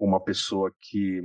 uma 0.00 0.20
pessoa 0.20 0.74
que 0.80 1.20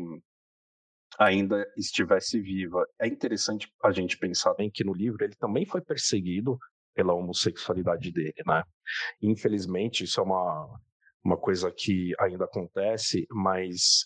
ainda 1.18 1.66
estivesse 1.76 2.40
viva. 2.40 2.86
É 3.00 3.08
interessante 3.08 3.72
a 3.84 3.92
gente 3.92 4.18
pensar 4.18 4.54
bem 4.54 4.70
que 4.70 4.84
no 4.84 4.94
livro 4.94 5.24
ele 5.24 5.36
também 5.36 5.66
foi 5.66 5.82
perseguido 5.82 6.60
pela 6.94 7.14
homossexualidade 7.14 8.12
dele, 8.12 8.42
né? 8.46 8.64
Infelizmente, 9.22 10.04
isso 10.04 10.20
é 10.20 10.24
uma, 10.24 10.80
uma 11.24 11.38
coisa 11.38 11.72
que 11.72 12.14
ainda 12.20 12.46
acontece, 12.46 13.28
mas 13.30 14.06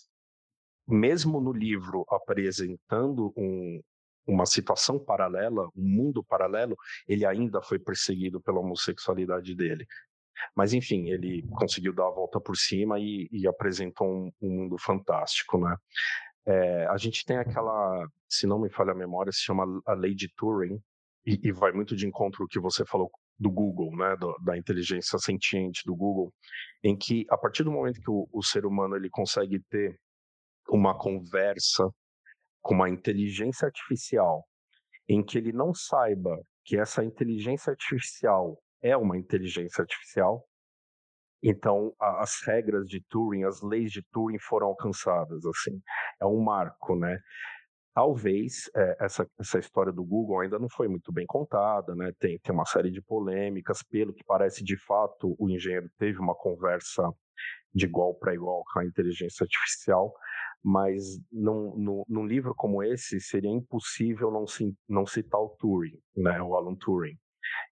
mesmo 0.86 1.40
no 1.40 1.52
livro 1.52 2.04
apresentando 2.10 3.32
um, 3.36 3.80
uma 4.26 4.46
situação 4.46 4.98
paralela, 4.98 5.68
um 5.76 5.88
mundo 5.88 6.24
paralelo, 6.24 6.76
ele 7.06 7.24
ainda 7.24 7.62
foi 7.62 7.78
perseguido 7.78 8.40
pela 8.40 8.60
homossexualidade 8.60 9.54
dele. 9.54 9.86
Mas 10.54 10.72
enfim, 10.72 11.08
ele 11.10 11.42
conseguiu 11.52 11.94
dar 11.94 12.08
a 12.08 12.10
volta 12.10 12.40
por 12.40 12.56
cima 12.56 12.98
e, 12.98 13.28
e 13.30 13.46
apresentou 13.46 14.06
um, 14.06 14.32
um, 14.42 14.50
mundo 14.50 14.76
fantástico, 14.78 15.58
né? 15.58 15.76
É, 16.46 16.86
a 16.86 16.96
gente 16.98 17.24
tem 17.24 17.38
aquela, 17.38 18.06
se 18.28 18.46
não 18.46 18.60
me 18.60 18.68
falha 18.68 18.92
a 18.92 18.96
memória, 18.96 19.32
se 19.32 19.40
chama 19.40 19.64
a 19.86 19.94
lei 19.94 20.14
de 20.14 20.28
Turing, 20.36 20.78
e, 21.24 21.48
e 21.48 21.52
vai 21.52 21.72
muito 21.72 21.96
de 21.96 22.06
encontro 22.06 22.42
ao 22.42 22.48
que 22.48 22.60
você 22.60 22.84
falou 22.84 23.10
do 23.38 23.50
Google, 23.50 23.90
né, 23.96 24.16
do, 24.16 24.36
da 24.44 24.56
inteligência 24.56 25.18
sentiente 25.18 25.82
do 25.84 25.94
Google, 25.94 26.32
em 26.82 26.96
que 26.96 27.24
a 27.30 27.36
partir 27.36 27.64
do 27.64 27.72
momento 27.72 28.00
que 28.00 28.10
o, 28.10 28.28
o 28.32 28.42
ser 28.42 28.64
humano 28.64 28.96
ele 28.96 29.08
consegue 29.10 29.60
ter 29.68 29.98
uma 30.68 30.96
conversa 30.96 31.88
com 32.62 32.74
uma 32.74 32.88
inteligência 32.88 33.66
artificial, 33.66 34.44
em 35.08 35.22
que 35.22 35.36
ele 35.36 35.52
não 35.52 35.74
saiba 35.74 36.36
que 36.64 36.78
essa 36.78 37.04
inteligência 37.04 37.70
artificial 37.70 38.58
é 38.80 38.96
uma 38.96 39.18
inteligência 39.18 39.82
artificial, 39.82 40.46
então 41.42 41.94
a, 42.00 42.22
as 42.22 42.40
regras 42.46 42.86
de 42.86 43.02
Turing, 43.10 43.44
as 43.44 43.60
leis 43.62 43.90
de 43.90 44.02
Turing 44.10 44.38
foram 44.38 44.68
alcançadas, 44.68 45.44
assim, 45.44 45.78
é 46.20 46.26
um 46.26 46.42
marco, 46.42 46.96
né? 46.96 47.18
Talvez 47.94 48.68
é, 48.74 48.96
essa, 49.04 49.24
essa 49.38 49.58
história 49.58 49.92
do 49.92 50.04
Google 50.04 50.40
ainda 50.40 50.58
não 50.58 50.68
foi 50.68 50.88
muito 50.88 51.12
bem 51.12 51.24
contada, 51.26 51.94
né? 51.94 52.12
Tem, 52.18 52.38
tem 52.40 52.52
uma 52.52 52.66
série 52.66 52.90
de 52.90 53.00
polêmicas, 53.00 53.84
pelo 53.84 54.12
que 54.12 54.24
parece 54.24 54.64
de 54.64 54.76
fato 54.76 55.36
o 55.38 55.48
engenheiro 55.48 55.88
teve 55.96 56.18
uma 56.18 56.34
conversa 56.34 57.08
de 57.72 57.86
igual 57.86 58.14
para 58.14 58.34
igual 58.34 58.64
com 58.72 58.80
a 58.80 58.84
inteligência 58.84 59.44
artificial, 59.44 60.12
mas 60.62 61.04
num, 61.30 61.76
num, 61.76 62.04
num, 62.08 62.26
livro 62.26 62.54
como 62.56 62.82
esse 62.82 63.20
seria 63.20 63.50
impossível 63.50 64.30
não, 64.30 64.44
não 64.88 65.06
citar 65.06 65.40
o 65.40 65.50
Turing, 65.50 65.98
né? 66.16 66.42
O 66.42 66.56
Alan 66.56 66.74
Turing. 66.74 67.16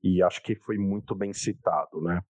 E 0.04 0.22
acho 0.22 0.40
que 0.42 0.54
foi 0.54 0.78
muito 0.78 1.16
bem 1.16 1.32
citado, 1.32 2.00
né? 2.00 2.20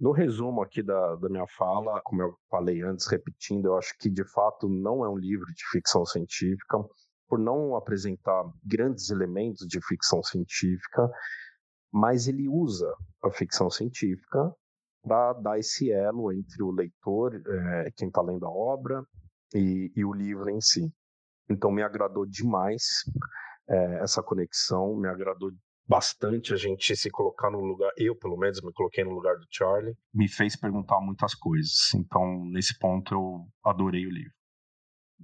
No 0.00 0.10
resumo 0.10 0.62
aqui 0.62 0.82
da, 0.82 1.14
da 1.16 1.28
minha 1.28 1.46
fala, 1.46 2.00
como 2.02 2.22
eu 2.22 2.34
falei 2.50 2.82
antes, 2.82 3.06
repetindo, 3.06 3.66
eu 3.66 3.76
acho 3.76 3.94
que 3.98 4.10
de 4.10 4.24
fato 4.32 4.68
não 4.68 5.04
é 5.04 5.08
um 5.08 5.16
livro 5.16 5.46
de 5.46 5.64
ficção 5.70 6.04
científica, 6.04 6.78
por 7.34 7.38
não 7.40 7.74
apresentar 7.74 8.44
grandes 8.64 9.10
elementos 9.10 9.66
de 9.66 9.84
ficção 9.84 10.22
científica, 10.22 11.10
mas 11.92 12.28
ele 12.28 12.48
usa 12.48 12.88
a 13.24 13.30
ficção 13.32 13.68
científica 13.68 14.54
para 15.02 15.32
dar 15.32 15.58
esse 15.58 15.90
elo 15.90 16.32
entre 16.32 16.62
o 16.62 16.70
leitor, 16.70 17.34
é, 17.34 17.90
quem 17.96 18.06
está 18.06 18.22
lendo 18.22 18.46
a 18.46 18.50
obra, 18.50 19.04
e, 19.52 19.92
e, 19.96 20.04
o 20.04 20.12
livro 20.12 20.48
em 20.48 20.60
si. 20.60 20.92
Então 21.50 21.72
me 21.72 21.82
agradou 21.82 22.24
demais 22.24 23.02
é, 23.68 24.02
essa 24.04 24.22
conexão, 24.22 24.96
me 24.96 25.08
agradou 25.08 25.50
bastante 25.88 26.54
a 26.54 26.56
gente 26.56 26.96
se 26.96 27.10
colocar 27.10 27.50
no 27.50 27.58
lugar, 27.58 27.90
eu 27.96 28.16
pelo 28.16 28.36
menos 28.36 28.62
me 28.62 28.72
coloquei 28.72 29.02
no 29.02 29.10
lugar 29.10 29.34
do 29.34 29.46
Charlie, 29.50 29.96
me 30.14 30.28
fez 30.28 30.54
perguntar 30.54 31.00
muitas 31.00 31.34
coisas. 31.34 31.92
Então, 31.96 32.44
nesse 32.44 32.78
ponto, 32.78 33.12
eu 33.12 33.48
adorei 33.64 34.06
o 34.06 34.10
livro. 34.10 34.43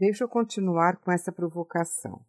Deixa 0.01 0.25
eu 0.25 0.29
continuar 0.31 0.97
com 0.97 1.13
essa 1.13 1.31
provocação. 1.31 2.25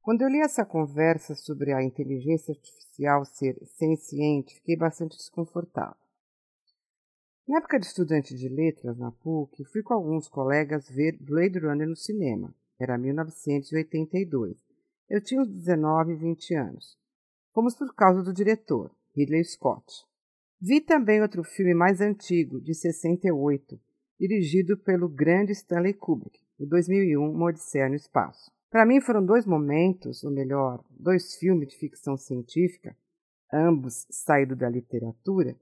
Quando 0.00 0.22
eu 0.22 0.28
li 0.28 0.38
essa 0.38 0.64
conversa 0.64 1.34
sobre 1.34 1.72
a 1.72 1.82
inteligência 1.82 2.52
artificial 2.52 3.24
ser 3.24 3.58
senciente, 3.66 4.54
fiquei 4.54 4.76
bastante 4.76 5.16
desconfortável. 5.16 5.96
Na 7.48 7.58
época 7.58 7.80
de 7.80 7.86
estudante 7.86 8.32
de 8.32 8.48
letras 8.48 8.96
na 8.96 9.10
PUC, 9.10 9.64
fui 9.64 9.82
com 9.82 9.92
alguns 9.92 10.28
colegas 10.28 10.88
ver 10.88 11.18
Blade 11.20 11.58
Runner 11.58 11.88
no 11.88 11.96
cinema. 11.96 12.54
Era 12.78 12.96
1982. 12.96 14.56
Eu 15.08 15.20
tinha 15.20 15.40
uns 15.40 15.48
19 15.48 16.12
e 16.12 16.16
20 16.16 16.54
anos. 16.54 16.96
Fomos 17.52 17.74
por 17.74 17.92
causa 17.92 18.22
do 18.22 18.32
diretor, 18.32 18.88
Ridley 19.16 19.42
Scott. 19.42 20.06
Vi 20.60 20.80
também 20.80 21.20
outro 21.20 21.42
filme 21.42 21.74
mais 21.74 22.00
antigo, 22.00 22.60
de 22.60 22.72
68, 22.72 23.80
dirigido 24.16 24.78
pelo 24.78 25.08
grande 25.08 25.50
Stanley 25.50 25.94
Kubrick, 25.94 26.38
o 26.60 26.66
2001, 26.66 27.18
Uma 27.18 27.46
Odisseia 27.46 27.88
no 27.88 27.94
Espaço. 27.94 28.52
Para 28.70 28.84
mim 28.84 29.00
foram 29.00 29.24
dois 29.24 29.46
momentos, 29.46 30.22
ou 30.22 30.30
melhor, 30.30 30.84
dois 30.90 31.34
filmes 31.36 31.68
de 31.68 31.76
ficção 31.76 32.16
científica, 32.16 32.94
ambos 33.52 34.06
saídos 34.10 34.58
da 34.58 34.68
literatura, 34.68 35.56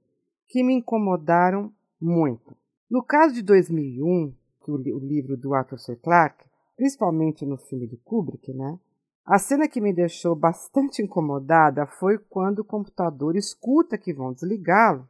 que 0.49 0.63
me 0.63 0.75
incomodaram 0.75 1.73
muito. 2.01 2.57
No 2.91 3.03
caso 3.03 3.35
de 3.35 3.43
2001, 3.43 4.35
o, 4.67 4.73
o 4.73 4.99
livro 4.99 5.37
do 5.37 5.55
Arthur 5.55 5.79
C. 5.79 5.97
Clarke, 5.97 6.45
principalmente 6.77 7.47
no 7.47 7.57
filme 7.57 7.87
de 7.87 7.97
Kubrick, 7.99 8.53
né, 8.53 8.79
a 9.25 9.39
cena 9.39 9.69
que 9.69 9.81
me 9.81 9.93
deixou 9.93 10.35
bastante 10.35 11.03
incomodada 11.03 11.87
foi 11.87 12.19
quando 12.19 12.61
o 12.61 12.65
computador 12.65 13.37
escuta 13.37 13.99
que 13.99 14.13
vão 14.13 14.33
desligá-lo 14.33 15.09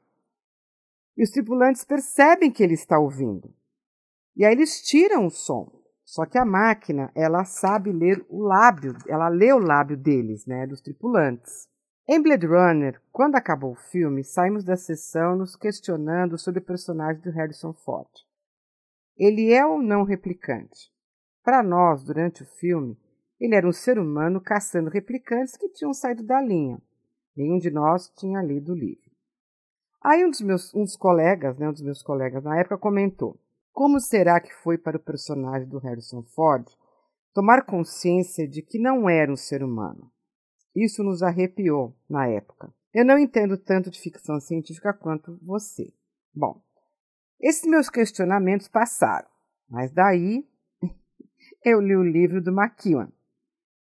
e 1.16 1.22
os 1.22 1.30
tripulantes 1.30 1.84
percebem 1.84 2.50
que 2.50 2.62
ele 2.62 2.74
está 2.74 2.98
ouvindo. 2.98 3.52
E 4.36 4.44
aí 4.44 4.52
eles 4.52 4.82
tiram 4.82 5.26
o 5.26 5.30
som. 5.30 5.77
Só 6.08 6.24
que 6.24 6.38
a 6.38 6.44
máquina, 6.44 7.12
ela 7.14 7.44
sabe 7.44 7.92
ler 7.92 8.24
o 8.30 8.40
lábio, 8.40 8.96
ela 9.06 9.28
lê 9.28 9.52
o 9.52 9.58
lábio 9.58 9.94
deles, 9.94 10.46
né, 10.46 10.66
dos 10.66 10.80
tripulantes. 10.80 11.68
Em 12.08 12.22
Blade 12.22 12.46
Runner, 12.46 12.98
quando 13.12 13.34
acabou 13.34 13.72
o 13.72 13.90
filme, 13.90 14.24
saímos 14.24 14.64
da 14.64 14.74
sessão 14.74 15.36
nos 15.36 15.54
questionando 15.54 16.38
sobre 16.38 16.60
o 16.60 16.64
personagem 16.64 17.20
do 17.20 17.30
Harrison 17.30 17.74
Ford. 17.74 18.08
Ele 19.18 19.52
é 19.52 19.66
ou 19.66 19.82
não 19.82 20.02
replicante? 20.02 20.90
Para 21.44 21.62
nós, 21.62 22.02
durante 22.02 22.42
o 22.42 22.46
filme, 22.58 22.98
ele 23.38 23.54
era 23.54 23.68
um 23.68 23.72
ser 23.72 23.98
humano 23.98 24.40
caçando 24.40 24.88
replicantes 24.88 25.58
que 25.58 25.68
tinham 25.68 25.92
saído 25.92 26.22
da 26.22 26.40
linha. 26.40 26.80
Nenhum 27.36 27.58
de 27.58 27.70
nós 27.70 28.08
tinha 28.16 28.40
lido 28.40 28.72
o 28.72 28.74
livro. 28.74 29.10
Aí 30.02 30.24
um 30.24 30.30
dos 30.30 30.40
meus 30.40 30.74
um 30.74 30.84
dos 30.84 30.96
colegas, 30.96 31.58
né, 31.58 31.68
um 31.68 31.72
dos 31.72 31.82
meus 31.82 32.02
colegas 32.02 32.42
na 32.42 32.58
época 32.58 32.78
comentou: 32.78 33.38
Como 33.78 34.00
será 34.00 34.40
que 34.40 34.52
foi 34.52 34.76
para 34.76 34.96
o 34.96 35.00
personagem 35.00 35.68
do 35.68 35.78
Harrison 35.78 36.24
Ford 36.34 36.66
tomar 37.32 37.64
consciência 37.64 38.48
de 38.48 38.60
que 38.60 38.76
não 38.76 39.08
era 39.08 39.30
um 39.30 39.36
ser 39.36 39.62
humano? 39.62 40.10
Isso 40.74 41.04
nos 41.04 41.22
arrepiou 41.22 41.96
na 42.10 42.26
época. 42.26 42.74
Eu 42.92 43.04
não 43.04 43.16
entendo 43.16 43.56
tanto 43.56 43.88
de 43.88 44.00
ficção 44.00 44.40
científica 44.40 44.92
quanto 44.92 45.38
você. 45.40 45.94
Bom, 46.34 46.60
esses 47.38 47.70
meus 47.70 47.88
questionamentos 47.88 48.66
passaram, 48.66 49.28
mas 49.70 49.92
daí 49.92 50.44
eu 51.64 51.80
li 51.80 51.94
o 51.94 52.02
livro 52.02 52.42
do 52.42 52.50
McEwan, 52.50 53.12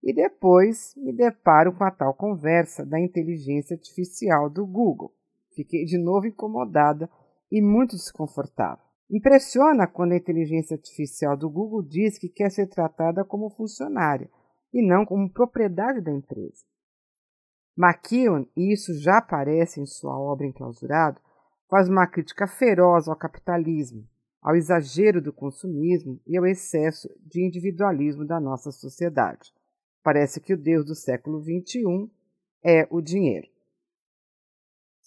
e 0.02 0.12
depois 0.12 0.92
me 0.94 1.10
deparo 1.10 1.72
com 1.72 1.84
a 1.84 1.90
tal 1.90 2.12
conversa 2.12 2.84
da 2.84 3.00
inteligência 3.00 3.74
artificial 3.74 4.50
do 4.50 4.66
Google. 4.66 5.16
Fiquei 5.54 5.86
de 5.86 5.96
novo 5.96 6.26
incomodada 6.26 7.08
e 7.50 7.62
muito 7.62 7.96
desconfortável. 7.96 8.85
Impressiona 9.08 9.86
quando 9.86 10.12
a 10.12 10.16
inteligência 10.16 10.74
artificial 10.74 11.36
do 11.36 11.48
Google 11.48 11.82
diz 11.82 12.18
que 12.18 12.28
quer 12.28 12.50
ser 12.50 12.66
tratada 12.66 13.24
como 13.24 13.50
funcionária 13.50 14.28
e 14.72 14.86
não 14.86 15.06
como 15.06 15.30
propriedade 15.30 16.00
da 16.00 16.12
empresa. 16.12 16.64
McKeown, 17.78 18.46
e 18.56 18.72
isso 18.72 18.98
já 18.98 19.18
aparece 19.18 19.80
em 19.80 19.86
sua 19.86 20.18
obra 20.18 20.46
Enclausurado, 20.46 21.20
faz 21.68 21.88
uma 21.88 22.06
crítica 22.06 22.46
feroz 22.46 23.06
ao 23.06 23.16
capitalismo, 23.16 24.08
ao 24.42 24.56
exagero 24.56 25.20
do 25.20 25.32
consumismo 25.32 26.20
e 26.26 26.36
ao 26.36 26.46
excesso 26.46 27.08
de 27.20 27.44
individualismo 27.44 28.24
da 28.24 28.40
nossa 28.40 28.72
sociedade. 28.72 29.52
Parece 30.02 30.40
que 30.40 30.54
o 30.54 30.58
Deus 30.58 30.84
do 30.84 30.94
século 30.94 31.40
XXI 31.40 32.10
é 32.64 32.86
o 32.90 33.00
dinheiro. 33.00 33.48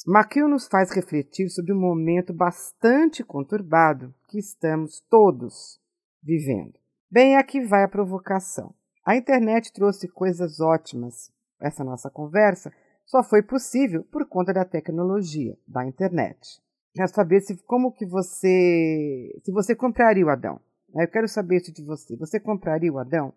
McHugh 0.08 0.48
nos 0.48 0.68
faz 0.68 0.92
refletir 0.92 1.50
sobre 1.50 1.74
um 1.74 1.80
momento 1.80 2.34
bastante 2.34 3.24
conturbado 3.24 4.14
que 4.28 4.40
estamos 4.40 5.02
todos 5.10 5.80
vivendo. 6.24 6.80
Bem, 7.12 7.36
aqui 7.36 7.60
vai 7.62 7.84
a 7.84 7.88
provocação. 7.88 8.74
A 9.06 9.18
internet 9.18 9.74
trouxe 9.74 10.08
coisas 10.08 10.60
ótimas. 10.62 11.32
Essa 11.60 11.84
nossa 11.84 12.10
conversa 12.10 12.72
só 13.06 13.24
foi 13.24 13.42
possível 13.42 14.04
por 14.06 14.26
conta 14.28 14.54
da 14.54 14.64
tecnologia, 14.64 15.58
da 15.68 15.86
internet. 15.86 16.62
Quero 16.94 17.10
saber 17.10 17.42
se 17.42 17.58
como 17.64 17.92
que 17.92 18.06
você, 18.06 19.38
se 19.44 19.52
você 19.52 19.76
compraria 19.76 20.26
o 20.26 20.30
Adão. 20.30 20.62
Eu 20.96 21.08
quero 21.08 21.28
saber 21.28 21.58
isso 21.58 21.74
de 21.74 21.84
você. 21.84 22.16
Você 22.16 22.40
compraria 22.40 22.92
o 22.92 23.00
Adão? 23.00 23.34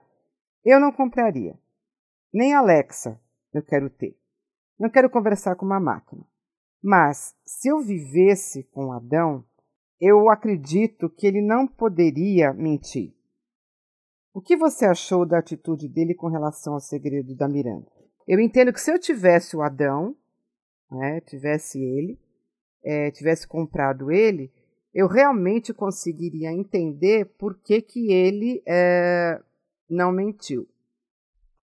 Eu 0.65 0.79
não 0.79 0.93
compraria. 0.93 1.59
Nem 2.33 2.55
Alexa 2.55 3.21
eu 3.53 3.63
quero 3.63 3.91
ter. 3.91 4.17
Não 4.79 4.89
quero 4.89 5.11
conversar 5.11 5.57
com 5.57 5.67
uma 5.67 5.81
máquina. 5.81 6.25
Mas 6.83 7.35
se 7.47 7.69
eu 7.69 7.81
vivesse 7.81 8.65
com 8.65 8.93
Adão, 8.93 9.45
eu 10.01 10.29
acredito 10.29 11.09
que 11.09 11.27
ele 11.27 11.41
não 11.41 11.67
poderia 11.67 12.53
mentir. 12.53 13.15
O 14.35 14.41
que 14.41 14.57
você 14.57 14.87
achou 14.87 15.25
da 15.25 15.39
atitude 15.39 15.89
dele 15.89 16.15
com 16.15 16.27
relação 16.27 16.75
ao 16.75 16.81
segredo 16.81 17.37
da 17.37 17.49
Miranda? 17.49 17.87
Eu 18.27 18.41
entendo 18.41 18.73
que 18.73 18.81
se 18.81 18.91
eu 18.91 18.99
tivesse 18.99 19.57
o 19.57 19.63
Adão, 19.63 20.17
né, 20.91 21.21
tivesse 21.21 21.79
ele, 21.79 22.19
é, 22.83 23.11
tivesse 23.11 23.47
comprado 23.47 24.11
ele, 24.11 24.53
eu 24.93 25.07
realmente 25.07 25.73
conseguiria 25.73 26.51
entender 26.51 27.27
por 27.39 27.59
que, 27.63 27.81
que 27.81 28.13
ele 28.13 28.63
é, 28.67 29.41
não 29.89 30.11
mentiu. 30.11 30.69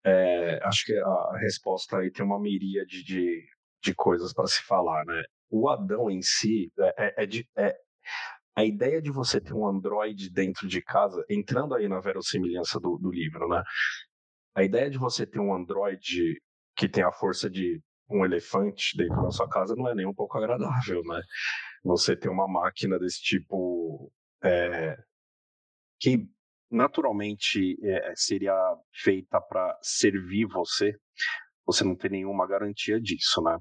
É, 0.04 0.60
acho 0.62 0.84
que 0.86 0.96
a 0.96 1.38
resposta 1.38 1.98
aí 1.98 2.10
tem 2.10 2.24
uma 2.24 2.38
miríade 2.38 3.02
de, 3.02 3.44
de 3.82 3.94
coisas 3.94 4.32
para 4.32 4.46
se 4.46 4.62
falar, 4.62 5.04
né? 5.04 5.22
O 5.50 5.68
Adão 5.68 6.10
em 6.10 6.22
si 6.22 6.72
é, 6.78 7.24
é, 7.24 7.24
é, 7.24 7.68
é 7.68 7.76
a 8.56 8.64
ideia 8.64 9.02
de 9.02 9.10
você 9.10 9.40
ter 9.40 9.52
um 9.52 9.66
Android 9.66 10.30
dentro 10.30 10.66
de 10.66 10.82
casa, 10.82 11.24
entrando 11.28 11.74
aí 11.74 11.88
na 11.88 12.00
verossimilhança 12.00 12.80
do, 12.80 12.96
do 12.98 13.10
livro, 13.10 13.48
né? 13.48 13.62
A 14.54 14.64
ideia 14.64 14.88
de 14.88 14.96
você 14.96 15.26
ter 15.26 15.38
um 15.38 15.54
Android 15.54 16.40
que 16.74 16.88
tem 16.88 17.04
a 17.04 17.12
força 17.12 17.50
de 17.50 17.80
um 18.08 18.24
elefante 18.24 18.96
dentro 18.96 19.22
da 19.22 19.30
sua 19.30 19.48
casa 19.48 19.74
não 19.76 19.88
é 19.88 19.94
nem 19.94 20.06
um 20.06 20.14
pouco 20.14 20.38
agradável, 20.38 21.02
né? 21.04 21.20
Você 21.84 22.16
ter 22.16 22.28
uma 22.28 22.48
máquina 22.48 22.98
desse 22.98 23.20
tipo 23.20 24.10
é, 24.42 24.96
que 26.00 26.26
naturalmente 26.70 27.76
é, 27.82 28.12
seria 28.14 28.54
feita 28.92 29.40
para 29.40 29.76
servir 29.82 30.46
você, 30.46 30.94
você 31.66 31.84
não 31.84 31.96
tem 31.96 32.10
nenhuma 32.10 32.46
garantia 32.46 33.00
disso, 33.00 33.42
né? 33.42 33.58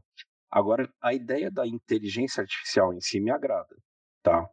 Agora, 0.52 0.88
a 1.02 1.14
ideia 1.14 1.52
da 1.52 1.68
inteligência 1.68 2.42
artificial 2.42 2.94
em 2.94 3.02
si 3.02 3.20
me 3.20 3.32
agrada, 3.32 3.76
tá? 4.24 4.48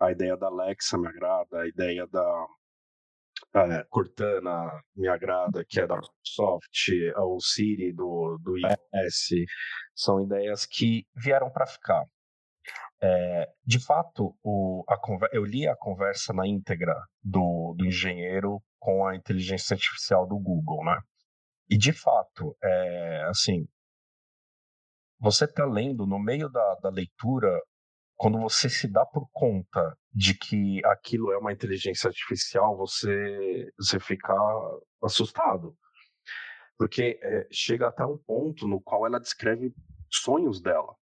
A 0.00 0.10
ideia 0.10 0.36
da 0.36 0.48
Alexa 0.48 0.98
me 0.98 1.06
agrada, 1.06 1.60
a 1.60 1.68
ideia 1.68 2.06
da 2.08 2.46
é, 3.54 3.84
Cortana 3.88 4.82
me 4.94 5.08
agrada, 5.08 5.64
que 5.66 5.80
é 5.80 5.86
da 5.86 5.96
Microsoft, 5.96 6.88
o 7.16 7.40
Siri 7.40 7.92
do, 7.92 8.38
do 8.42 8.58
iOS, 8.58 9.46
são 9.94 10.22
ideias 10.22 10.66
que 10.66 11.06
vieram 11.14 11.50
para 11.50 11.66
ficar. 11.66 12.04
É, 13.00 13.46
de 13.64 13.78
fato, 13.84 14.34
o, 14.42 14.84
a, 14.88 14.98
eu 15.32 15.44
li 15.44 15.68
a 15.68 15.76
conversa 15.76 16.32
na 16.32 16.46
íntegra 16.46 16.94
do, 17.22 17.74
do 17.76 17.84
engenheiro 17.84 18.60
com 18.78 19.06
a 19.06 19.14
inteligência 19.14 19.74
artificial 19.74 20.26
do 20.26 20.38
Google, 20.38 20.84
né? 20.84 20.98
E 21.68 21.76
de 21.76 21.92
fato, 21.92 22.56
é, 22.62 23.24
assim, 23.28 23.66
você 25.18 25.44
está 25.44 25.64
lendo 25.64 26.06
no 26.06 26.18
meio 26.18 26.48
da, 26.48 26.74
da 26.76 26.90
leitura 26.90 27.48
quando 28.16 28.38
você 28.40 28.68
se 28.68 28.88
dá 28.90 29.04
por 29.04 29.28
conta 29.32 29.96
de 30.12 30.34
que 30.34 30.80
aquilo 30.86 31.30
é 31.32 31.38
uma 31.38 31.52
inteligência 31.52 32.08
artificial, 32.08 32.76
você, 32.76 33.70
você 33.78 34.00
fica 34.00 34.32
assustado. 35.02 35.76
Porque 36.78 37.18
é, 37.22 37.46
chega 37.50 37.88
até 37.88 38.04
um 38.04 38.18
ponto 38.18 38.66
no 38.66 38.80
qual 38.80 39.06
ela 39.06 39.20
descreve 39.20 39.74
sonhos 40.10 40.60
dela. 40.60 40.94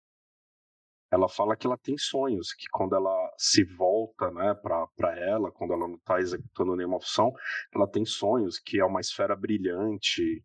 Ela 1.11 1.29
fala 1.29 1.55
que 1.55 1.65
ela 1.65 1.77
tem 1.77 1.97
sonhos, 1.97 2.53
que 2.53 2.65
quando 2.69 2.95
ela 2.95 3.24
se 3.37 3.63
volta 3.63 4.31
né, 4.31 4.53
para 4.55 5.17
ela, 5.19 5.51
quando 5.51 5.73
ela 5.73 5.87
não 5.87 5.95
está 5.95 6.19
executando 6.19 6.75
nenhuma 6.75 6.99
função, 6.99 7.31
ela 7.73 7.87
tem 7.87 8.05
sonhos, 8.05 8.59
que 8.59 8.79
é 8.79 8.85
uma 8.85 9.01
esfera 9.01 9.35
brilhante, 9.35 10.43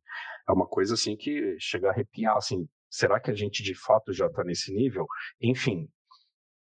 é 0.48 0.52
uma 0.52 0.66
coisa 0.66 0.94
assim 0.94 1.16
que 1.16 1.56
chega 1.58 1.88
a 1.88 1.92
arrepiar. 1.92 2.36
Assim, 2.36 2.68
será 2.88 3.20
que 3.20 3.30
a 3.30 3.34
gente 3.34 3.62
de 3.62 3.74
fato 3.74 4.12
já 4.12 4.26
está 4.26 4.42
nesse 4.44 4.72
nível? 4.72 5.06
Enfim, 5.40 5.88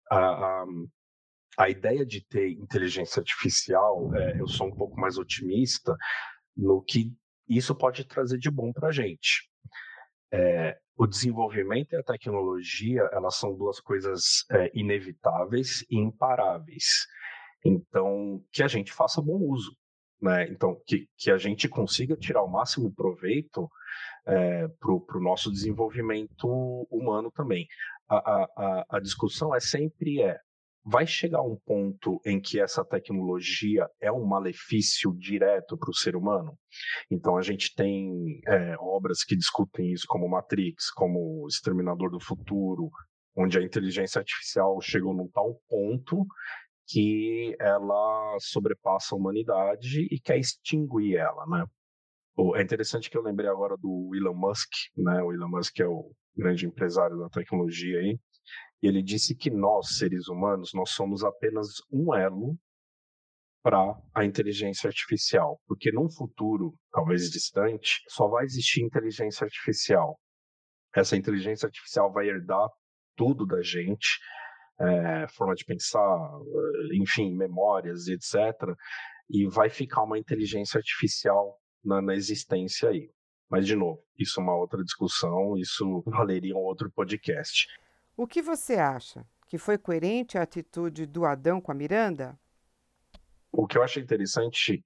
a, 0.09 0.17
a, 0.17 0.65
a 1.57 1.69
ideia 1.69 2.05
de 2.05 2.25
ter 2.25 2.51
inteligência 2.51 3.19
artificial, 3.19 4.13
é, 4.15 4.39
eu 4.39 4.47
sou 4.47 4.67
um 4.67 4.75
pouco 4.75 4.99
mais 4.99 5.17
otimista 5.17 5.95
no 6.55 6.81
que 6.81 7.11
isso 7.47 7.75
pode 7.75 8.05
trazer 8.05 8.37
de 8.37 8.49
bom 8.49 8.71
para 8.71 8.89
a 8.89 8.91
gente. 8.91 9.49
É, 10.31 10.77
o 10.95 11.07
desenvolvimento 11.07 11.93
e 11.93 11.97
a 11.97 12.03
tecnologia, 12.03 13.09
elas 13.11 13.35
são 13.35 13.55
duas 13.55 13.79
coisas 13.79 14.45
é, 14.51 14.71
inevitáveis 14.73 15.85
e 15.89 15.97
imparáveis. 15.97 17.07
Então, 17.65 18.43
que 18.51 18.61
a 18.61 18.67
gente 18.67 18.91
faça 18.91 19.21
bom 19.21 19.39
uso. 19.39 19.75
Né? 20.21 20.47
Então, 20.49 20.79
que, 20.85 21.07
que 21.17 21.31
a 21.31 21.37
gente 21.37 21.67
consiga 21.67 22.15
tirar 22.15 22.43
o 22.43 22.51
máximo 22.51 22.93
proveito 22.93 23.69
é, 24.25 24.67
para 24.79 25.17
o 25.17 25.21
nosso 25.21 25.51
desenvolvimento 25.51 26.47
humano 26.89 27.29
também 27.31 27.67
a, 28.09 28.43
a, 28.55 28.85
a 28.89 28.99
discussão 28.99 29.55
é 29.55 29.59
sempre 29.59 30.21
é 30.21 30.39
vai 30.85 31.07
chegar 31.07 31.41
um 31.41 31.57
ponto 31.65 32.19
em 32.25 32.41
que 32.41 32.59
essa 32.59 32.83
tecnologia 32.83 33.87
é 34.01 34.11
um 34.11 34.25
malefício 34.25 35.13
direto 35.17 35.77
para 35.77 35.89
o 35.89 35.95
ser 35.95 36.15
humano? 36.15 36.57
Então 37.09 37.37
a 37.37 37.41
gente 37.41 37.73
tem 37.73 38.41
é, 38.47 38.75
obras 38.79 39.23
que 39.23 39.35
discutem 39.35 39.91
isso, 39.91 40.05
como 40.07 40.29
Matrix, 40.29 40.91
como 40.91 41.47
Exterminador 41.47 42.09
do 42.09 42.19
Futuro, 42.19 42.89
onde 43.35 43.57
a 43.57 43.63
inteligência 43.63 44.19
artificial 44.19 44.79
chegou 44.81 45.13
num 45.13 45.29
tal 45.29 45.59
ponto 45.69 46.25
que 46.87 47.55
ela 47.59 48.37
sobrepassa 48.39 49.15
a 49.15 49.17
humanidade 49.17 50.05
e 50.11 50.19
quer 50.19 50.37
extinguir 50.37 51.15
ela, 51.15 51.45
né? 51.47 51.65
É 52.55 52.61
interessante 52.61 53.09
que 53.09 53.17
eu 53.17 53.21
lembrei 53.21 53.47
agora 53.47 53.77
do 53.77 54.11
Elon 54.15 54.33
Musk, 54.33 54.69
né? 54.97 55.21
O 55.21 55.31
Elon 55.31 55.49
Musk 55.49 55.79
é 55.79 55.87
o 55.87 56.11
grande 56.35 56.65
empresário 56.65 57.17
da 57.17 57.29
tecnologia 57.29 57.99
aí, 57.99 58.19
e 58.83 58.87
ele 58.87 59.01
disse 59.01 59.33
que 59.33 59.49
nós, 59.49 59.95
seres 59.97 60.27
humanos, 60.27 60.71
nós 60.73 60.89
somos 60.89 61.23
apenas 61.23 61.81
um 61.89 62.13
elo 62.13 62.59
para 63.63 63.97
a 64.13 64.25
inteligência 64.25 64.89
artificial, 64.89 65.57
porque 65.65 65.89
num 65.89 66.09
futuro, 66.11 66.75
talvez 66.91 67.29
distante, 67.29 68.03
só 68.09 68.27
vai 68.27 68.43
existir 68.43 68.83
inteligência 68.83 69.45
artificial. 69.45 70.19
Essa 70.93 71.15
inteligência 71.15 71.65
artificial 71.65 72.11
vai 72.11 72.27
herdar 72.27 72.67
tudo 73.15 73.45
da 73.45 73.61
gente, 73.61 74.19
é, 74.77 75.29
forma 75.29 75.55
de 75.55 75.63
pensar, 75.63 76.19
enfim, 76.99 77.33
memórias, 77.33 78.09
etc. 78.09 78.35
E 79.29 79.47
vai 79.47 79.69
ficar 79.69 80.03
uma 80.03 80.19
inteligência 80.19 80.77
artificial 80.77 81.57
na, 81.81 82.01
na 82.01 82.15
existência 82.15 82.89
aí. 82.89 83.09
Mas, 83.49 83.65
de 83.65 83.77
novo, 83.77 84.03
isso 84.19 84.41
é 84.41 84.43
uma 84.43 84.57
outra 84.57 84.83
discussão, 84.83 85.55
isso 85.57 86.03
valeria 86.05 86.53
um 86.53 86.65
outro 86.65 86.91
podcast. 86.91 87.65
O 88.15 88.27
que 88.27 88.41
você 88.41 88.75
acha? 88.75 89.25
Que 89.47 89.57
foi 89.57 89.77
coerente 89.77 90.37
a 90.37 90.43
atitude 90.43 91.05
do 91.05 91.25
Adão 91.25 91.59
com 91.59 91.71
a 91.71 91.75
Miranda? 91.75 92.39
O 93.51 93.67
que 93.67 93.77
eu 93.77 93.83
achei 93.83 94.01
interessante 94.01 94.83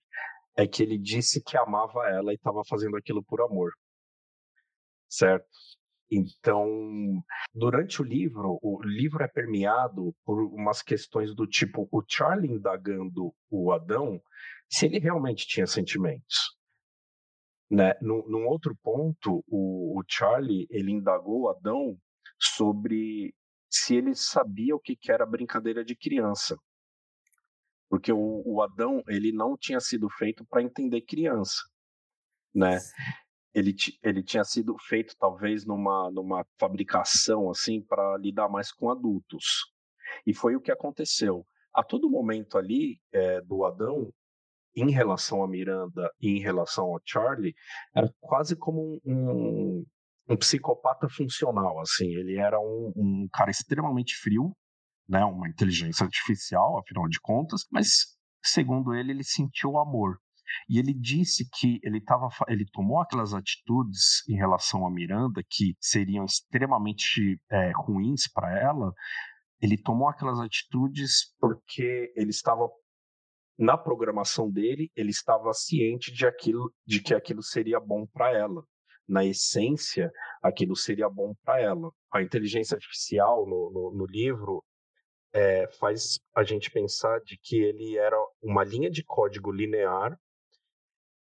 é 0.55 0.67
que 0.67 0.81
ele 0.81 0.97
disse 0.97 1.41
que 1.43 1.57
amava 1.57 2.09
ela 2.09 2.31
e 2.31 2.35
estava 2.35 2.61
fazendo 2.67 2.97
aquilo 2.97 3.23
por 3.23 3.41
amor. 3.41 3.71
Certo? 5.09 5.47
Então, 6.09 6.65
durante 7.53 8.01
o 8.01 8.05
livro, 8.05 8.57
o 8.61 8.81
livro 8.81 9.23
é 9.23 9.27
permeado 9.27 10.15
por 10.25 10.41
umas 10.53 10.81
questões 10.81 11.35
do 11.35 11.45
tipo 11.45 11.87
o 11.91 12.01
Charlie 12.07 12.51
indagando 12.51 13.33
o 13.49 13.71
Adão 13.73 14.21
se 14.69 14.85
ele 14.85 14.99
realmente 14.99 15.45
tinha 15.45 15.67
sentimentos. 15.67 16.55
Né? 17.69 17.93
Num, 18.01 18.25
num 18.27 18.47
outro 18.47 18.73
ponto, 18.81 19.43
o, 19.47 19.99
o, 19.99 20.03
Charlie 20.07 20.65
ele 20.69 20.91
indagou 20.91 21.41
o 21.41 21.49
Adão 21.49 21.97
sobre 22.39 23.33
se 23.69 23.95
ele 23.95 24.15
sabia 24.15 24.75
o 24.75 24.79
que, 24.79 24.95
que 24.95 25.11
era 25.11 25.25
brincadeira 25.25 25.83
de 25.83 25.95
criança, 25.95 26.57
porque 27.89 28.11
o, 28.11 28.43
o 28.45 28.61
Adão 28.61 29.01
ele 29.07 29.31
não 29.31 29.57
tinha 29.57 29.79
sido 29.79 30.09
feito 30.09 30.45
para 30.45 30.61
entender 30.61 31.01
criança, 31.01 31.61
né? 32.53 32.79
Ele, 33.53 33.75
ele 34.03 34.23
tinha 34.23 34.43
sido 34.43 34.77
feito 34.77 35.15
talvez 35.17 35.65
numa, 35.65 36.11
numa 36.11 36.45
fabricação 36.59 37.49
assim 37.49 37.81
para 37.81 38.17
lidar 38.17 38.47
mais 38.47 38.71
com 38.71 38.89
adultos 38.89 39.73
e 40.25 40.33
foi 40.33 40.55
o 40.55 40.61
que 40.61 40.71
aconteceu. 40.71 41.45
A 41.73 41.83
todo 41.83 42.09
momento 42.09 42.57
ali 42.57 42.99
é, 43.11 43.41
do 43.41 43.65
Adão 43.65 44.13
em 44.77 44.91
relação 44.91 45.43
a 45.43 45.47
Miranda 45.47 46.11
e 46.21 46.29
em 46.29 46.39
relação 46.39 46.85
ao 46.85 47.01
Charlie, 47.03 47.55
era 47.95 48.13
quase 48.19 48.55
como 48.55 49.01
um, 49.03 49.31
um, 49.31 49.85
um 50.29 50.37
psicopata 50.37 51.07
funcional, 51.09 51.79
assim. 51.79 52.07
Ele 52.07 52.37
era 52.37 52.59
um, 52.59 52.91
um 52.95 53.29
cara 53.31 53.51
extremamente 53.51 54.15
frio, 54.15 54.55
né, 55.07 55.23
uma 55.23 55.47
inteligência 55.47 56.03
artificial, 56.03 56.79
afinal 56.79 57.07
de 57.07 57.19
contas, 57.21 57.65
mas 57.71 58.17
segundo 58.43 58.93
ele, 58.93 59.11
ele 59.11 59.23
sentiu 59.23 59.77
amor. 59.77 60.17
E 60.69 60.79
ele 60.79 60.93
disse 60.93 61.47
que 61.53 61.79
ele, 61.83 62.01
tava, 62.01 62.29
ele 62.47 62.65
tomou 62.71 62.99
aquelas 63.01 63.33
atitudes 63.33 64.23
em 64.29 64.35
relação 64.35 64.85
a 64.85 64.91
Miranda 64.91 65.41
que 65.49 65.75
seriam 65.79 66.25
extremamente 66.25 67.39
é, 67.51 67.71
ruins 67.75 68.31
para 68.31 68.57
ela. 68.57 68.93
Ele 69.61 69.77
tomou 69.77 70.07
aquelas 70.07 70.39
atitudes 70.39 71.33
porque 71.39 72.13
ele 72.15 72.29
estava 72.29 72.69
na 73.57 73.77
programação 73.77 74.49
dele, 74.51 74.89
ele 74.95 75.09
estava 75.09 75.51
ciente 75.51 76.13
de 76.13 76.25
aquilo, 76.25 76.71
de 76.85 77.01
que 77.01 77.13
aquilo 77.13 77.41
seria 77.41 77.79
bom 77.79 78.05
para 78.05 78.31
ela. 78.31 78.63
Na 79.07 79.23
essência, 79.25 80.11
aquilo 80.41 80.75
seria 80.75 81.09
bom 81.09 81.33
para 81.43 81.61
ela. 81.61 81.91
A 82.11 82.21
inteligência 82.21 82.75
artificial 82.75 83.47
no, 83.47 83.71
no, 83.71 83.91
no 83.97 84.05
livro 84.05 84.63
é, 85.33 85.67
faz 85.79 86.19
a 86.35 86.43
gente 86.43 86.69
pensar 86.71 87.19
de 87.21 87.37
que 87.41 87.57
ele 87.57 87.97
era 87.97 88.17
uma 88.41 88.63
linha 88.63 88.89
de 88.89 89.03
código 89.03 89.51
linear 89.51 90.17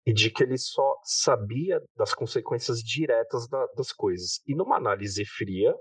e 0.06 0.13
de 0.13 0.30
que 0.30 0.43
ele 0.43 0.58
só 0.58 1.00
sabia 1.04 1.82
das 1.96 2.13
consequências 2.13 2.80
diretas 2.80 3.48
da, 3.48 3.65
das 3.76 3.91
coisas. 3.91 4.41
E 4.46 4.54
numa 4.56 4.78
análise 4.78 5.26
fria, 5.26 5.74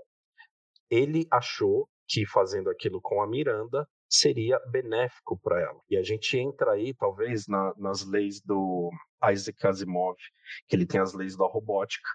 ele 0.89 1.27
achou 1.31 1.87
que 2.07 2.25
fazendo 2.25 2.69
aquilo 2.69 3.01
com 3.01 3.21
a 3.21 3.27
Miranda 3.27 3.87
seria 4.13 4.59
benéfico 4.69 5.39
para 5.39 5.59
ela. 5.59 5.81
E 5.89 5.97
a 5.97 6.03
gente 6.03 6.37
entra 6.37 6.73
aí, 6.73 6.93
talvez, 6.93 7.47
na, 7.47 7.73
nas 7.77 8.05
leis 8.05 8.39
do 8.41 8.91
Isaac 9.31 9.65
Asimov, 9.65 10.15
que 10.67 10.75
ele 10.75 10.85
tem 10.85 11.01
as 11.01 11.13
leis 11.13 11.35
da 11.35 11.45
robótica, 11.45 12.07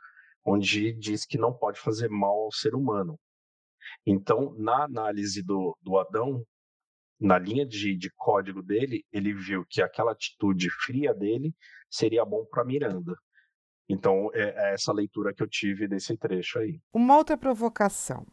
onde 0.44 0.92
diz 0.92 1.26
que 1.26 1.36
não 1.36 1.52
pode 1.52 1.80
fazer 1.80 2.08
mal 2.08 2.44
ao 2.44 2.52
ser 2.52 2.74
humano. 2.76 3.18
Então, 4.06 4.54
na 4.56 4.84
análise 4.84 5.42
do, 5.42 5.76
do 5.82 5.98
Adão, 5.98 6.44
na 7.20 7.36
linha 7.36 7.66
de, 7.66 7.96
de 7.96 8.10
código 8.14 8.62
dele, 8.62 9.04
ele 9.12 9.34
viu 9.34 9.66
que 9.68 9.82
aquela 9.82 10.12
atitude 10.12 10.70
fria 10.70 11.12
dele 11.12 11.52
seria 11.90 12.24
bom 12.24 12.46
para 12.48 12.64
Miranda. 12.64 13.16
Então, 13.88 14.30
é, 14.34 14.70
é 14.70 14.74
essa 14.74 14.92
leitura 14.92 15.34
que 15.34 15.42
eu 15.42 15.48
tive 15.48 15.88
desse 15.88 16.16
trecho 16.16 16.60
aí. 16.60 16.80
Uma 16.92 17.16
outra 17.16 17.36
provocação. 17.36 18.24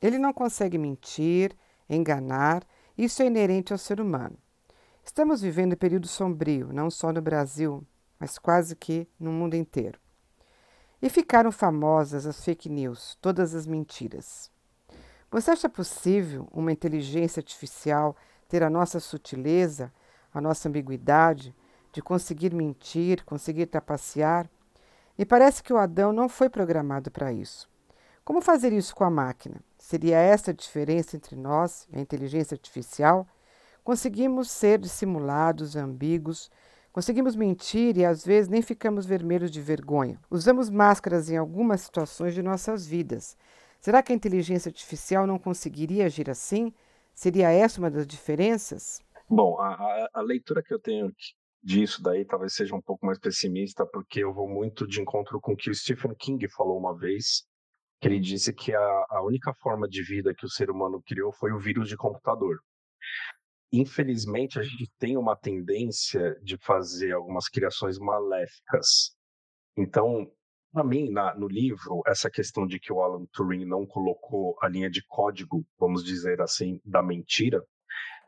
Ele 0.00 0.18
não 0.18 0.32
consegue 0.32 0.78
mentir, 0.78 1.54
enganar, 1.86 2.64
isso 3.04 3.22
é 3.22 3.26
inerente 3.26 3.72
ao 3.72 3.78
ser 3.78 4.00
humano. 4.00 4.36
Estamos 5.02 5.40
vivendo 5.40 5.72
um 5.72 5.76
período 5.76 6.06
sombrio, 6.06 6.70
não 6.70 6.90
só 6.90 7.10
no 7.12 7.22
Brasil, 7.22 7.82
mas 8.18 8.38
quase 8.38 8.76
que 8.76 9.08
no 9.18 9.32
mundo 9.32 9.54
inteiro. 9.54 9.98
E 11.00 11.08
ficaram 11.08 11.50
famosas 11.50 12.26
as 12.26 12.44
fake 12.44 12.68
news, 12.68 13.16
todas 13.22 13.54
as 13.54 13.66
mentiras. 13.66 14.50
Você 15.30 15.50
acha 15.50 15.68
possível 15.68 16.46
uma 16.52 16.72
inteligência 16.72 17.40
artificial 17.40 18.14
ter 18.46 18.62
a 18.62 18.68
nossa 18.68 19.00
sutileza, 19.00 19.90
a 20.34 20.40
nossa 20.40 20.68
ambiguidade, 20.68 21.54
de 21.92 22.02
conseguir 22.02 22.52
mentir, 22.52 23.24
conseguir 23.24 23.66
trapacear? 23.66 24.48
E 25.16 25.24
parece 25.24 25.62
que 25.62 25.72
o 25.72 25.78
Adão 25.78 26.12
não 26.12 26.28
foi 26.28 26.50
programado 26.50 27.10
para 27.10 27.32
isso. 27.32 27.66
Como 28.22 28.42
fazer 28.42 28.74
isso 28.74 28.94
com 28.94 29.04
a 29.04 29.10
máquina? 29.10 29.62
Seria 29.90 30.18
essa 30.18 30.52
a 30.52 30.54
diferença 30.54 31.16
entre 31.16 31.34
nós 31.34 31.88
e 31.92 31.98
a 31.98 32.00
inteligência 32.00 32.54
artificial? 32.54 33.26
Conseguimos 33.82 34.50
ser 34.50 34.78
dissimulados, 34.78 35.74
ambíguos, 35.74 36.50
conseguimos 36.92 37.34
mentir 37.34 37.96
e 37.96 38.04
às 38.04 38.24
vezes 38.24 38.48
nem 38.48 38.62
ficamos 38.62 39.04
vermelhos 39.04 39.50
de 39.50 39.60
vergonha. 39.60 40.20
Usamos 40.30 40.70
máscaras 40.70 41.28
em 41.28 41.36
algumas 41.36 41.80
situações 41.80 42.34
de 42.34 42.42
nossas 42.42 42.86
vidas, 42.86 43.36
Será 43.80 44.02
que 44.02 44.12
a 44.12 44.14
inteligência 44.14 44.68
artificial 44.68 45.26
não 45.26 45.38
conseguiria 45.38 46.04
agir 46.04 46.28
assim? 46.28 46.70
Seria 47.14 47.50
essa 47.50 47.80
uma 47.80 47.90
das 47.90 48.06
diferenças? 48.06 49.00
Bom, 49.26 49.58
a, 49.58 50.10
a, 50.12 50.20
leitura 50.20 50.62
que 50.62 50.74
eu 50.74 50.78
tenho 50.78 51.10
disso 51.62 52.02
daí 52.02 52.26
talvez 52.26 52.52
seja 52.54 52.74
um 52.74 52.82
pouco 52.82 53.06
mais 53.06 53.18
pessimista, 53.18 53.86
porque 53.86 54.22
eu 54.22 54.34
vou 54.34 54.46
muito 54.46 54.86
de 54.86 55.00
encontro 55.00 55.40
com 55.40 55.52
o 55.52 55.56
que 55.56 55.70
o 55.70 55.74
Stephen 55.74 56.14
King 56.14 56.46
falou 56.48 56.78
uma 56.78 56.94
vez, 56.94 57.46
que 58.00 58.08
ele 58.08 58.18
disse 58.18 58.52
que 58.52 58.74
a, 58.74 59.04
a 59.10 59.22
única 59.22 59.52
forma 59.54 59.86
de 59.86 60.02
vida 60.02 60.34
que 60.34 60.46
o 60.46 60.50
ser 60.50 60.70
humano 60.70 61.02
criou 61.06 61.32
foi 61.32 61.52
o 61.52 61.58
vírus 61.58 61.88
de 61.88 61.96
computador. 61.96 62.58
Infelizmente, 63.72 64.58
a 64.58 64.62
gente 64.62 64.90
tem 64.98 65.16
uma 65.16 65.36
tendência 65.36 66.34
de 66.42 66.56
fazer 66.58 67.12
algumas 67.12 67.48
criações 67.48 67.98
maléficas. 67.98 69.14
Então, 69.76 70.26
para 70.72 70.82
mim, 70.82 71.10
na, 71.10 71.34
no 71.36 71.46
livro, 71.46 72.02
essa 72.06 72.30
questão 72.30 72.66
de 72.66 72.80
que 72.80 72.92
o 72.92 73.00
Alan 73.00 73.26
Turing 73.32 73.64
não 73.64 73.86
colocou 73.86 74.56
a 74.60 74.68
linha 74.68 74.90
de 74.90 75.04
código, 75.06 75.64
vamos 75.78 76.02
dizer 76.02 76.40
assim, 76.40 76.80
da 76.84 77.02
mentira, 77.02 77.62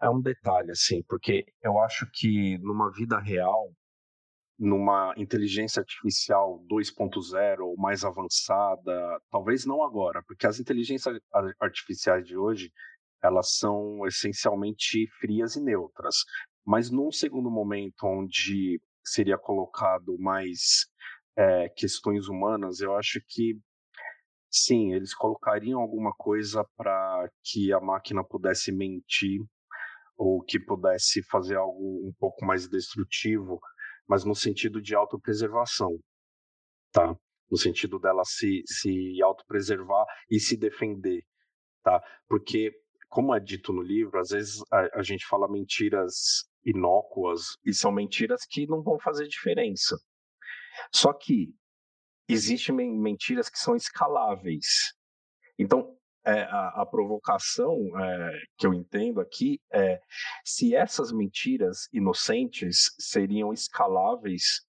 é 0.00 0.08
um 0.10 0.20
detalhe, 0.20 0.70
assim, 0.70 1.02
porque 1.08 1.44
eu 1.62 1.78
acho 1.80 2.06
que 2.12 2.58
numa 2.58 2.90
vida 2.92 3.18
real, 3.18 3.72
numa 4.62 5.12
inteligência 5.16 5.80
artificial 5.80 6.64
2.0 6.70 7.58
ou 7.62 7.76
mais 7.76 8.04
avançada, 8.04 9.20
talvez 9.28 9.66
não 9.66 9.82
agora, 9.82 10.22
porque 10.22 10.46
as 10.46 10.60
inteligências 10.60 11.18
artificiais 11.58 12.24
de 12.24 12.36
hoje, 12.36 12.72
elas 13.20 13.56
são 13.56 14.06
essencialmente 14.06 15.08
frias 15.18 15.56
e 15.56 15.60
neutras. 15.60 16.14
Mas 16.64 16.92
num 16.92 17.10
segundo 17.10 17.50
momento 17.50 18.06
onde 18.06 18.80
seria 19.04 19.36
colocado 19.36 20.16
mais 20.16 20.86
é, 21.36 21.68
questões 21.70 22.28
humanas, 22.28 22.78
eu 22.78 22.96
acho 22.96 23.20
que 23.26 23.58
sim, 24.48 24.92
eles 24.92 25.12
colocariam 25.12 25.80
alguma 25.80 26.12
coisa 26.12 26.64
para 26.76 27.28
que 27.42 27.72
a 27.72 27.80
máquina 27.80 28.22
pudesse 28.22 28.70
mentir 28.70 29.40
ou 30.16 30.40
que 30.40 30.60
pudesse 30.60 31.20
fazer 31.24 31.56
algo 31.56 32.06
um 32.06 32.12
pouco 32.16 32.44
mais 32.44 32.68
destrutivo, 32.68 33.60
mas 34.08 34.24
no 34.24 34.34
sentido 34.34 34.80
de 34.80 34.94
autopreservação, 34.94 35.98
tá? 36.92 37.16
No 37.50 37.56
sentido 37.56 37.98
dela 37.98 38.24
se, 38.24 38.62
se 38.66 39.22
autopreservar 39.22 40.06
e 40.30 40.40
se 40.40 40.56
defender, 40.56 41.22
tá? 41.82 42.02
Porque, 42.28 42.72
como 43.08 43.34
é 43.34 43.40
dito 43.40 43.72
no 43.72 43.82
livro, 43.82 44.18
às 44.18 44.30
vezes 44.30 44.62
a, 44.70 45.00
a 45.00 45.02
gente 45.02 45.26
fala 45.26 45.50
mentiras 45.50 46.48
inócuas 46.64 47.56
e 47.64 47.74
são 47.74 47.92
mentiras 47.92 48.46
que 48.48 48.66
não 48.66 48.82
vão 48.82 48.98
fazer 48.98 49.26
diferença, 49.26 49.96
só 50.92 51.12
que 51.12 51.54
existem 52.28 52.74
mentiras 52.98 53.48
que 53.48 53.58
são 53.58 53.76
escaláveis. 53.76 54.94
Então, 55.58 55.96
é, 56.24 56.42
a, 56.42 56.82
a, 56.82 56.86
provocação 56.86 57.76
é, 57.98 58.30
que 58.56 58.66
eu 58.66 58.72
entendo 58.72 59.20
aqui 59.20 59.60
é 59.72 60.00
se 60.44 60.74
essas 60.74 61.12
mentiras 61.12 61.88
inocentes 61.92 62.94
seriam 62.98 63.52
escaláveis 63.52 64.60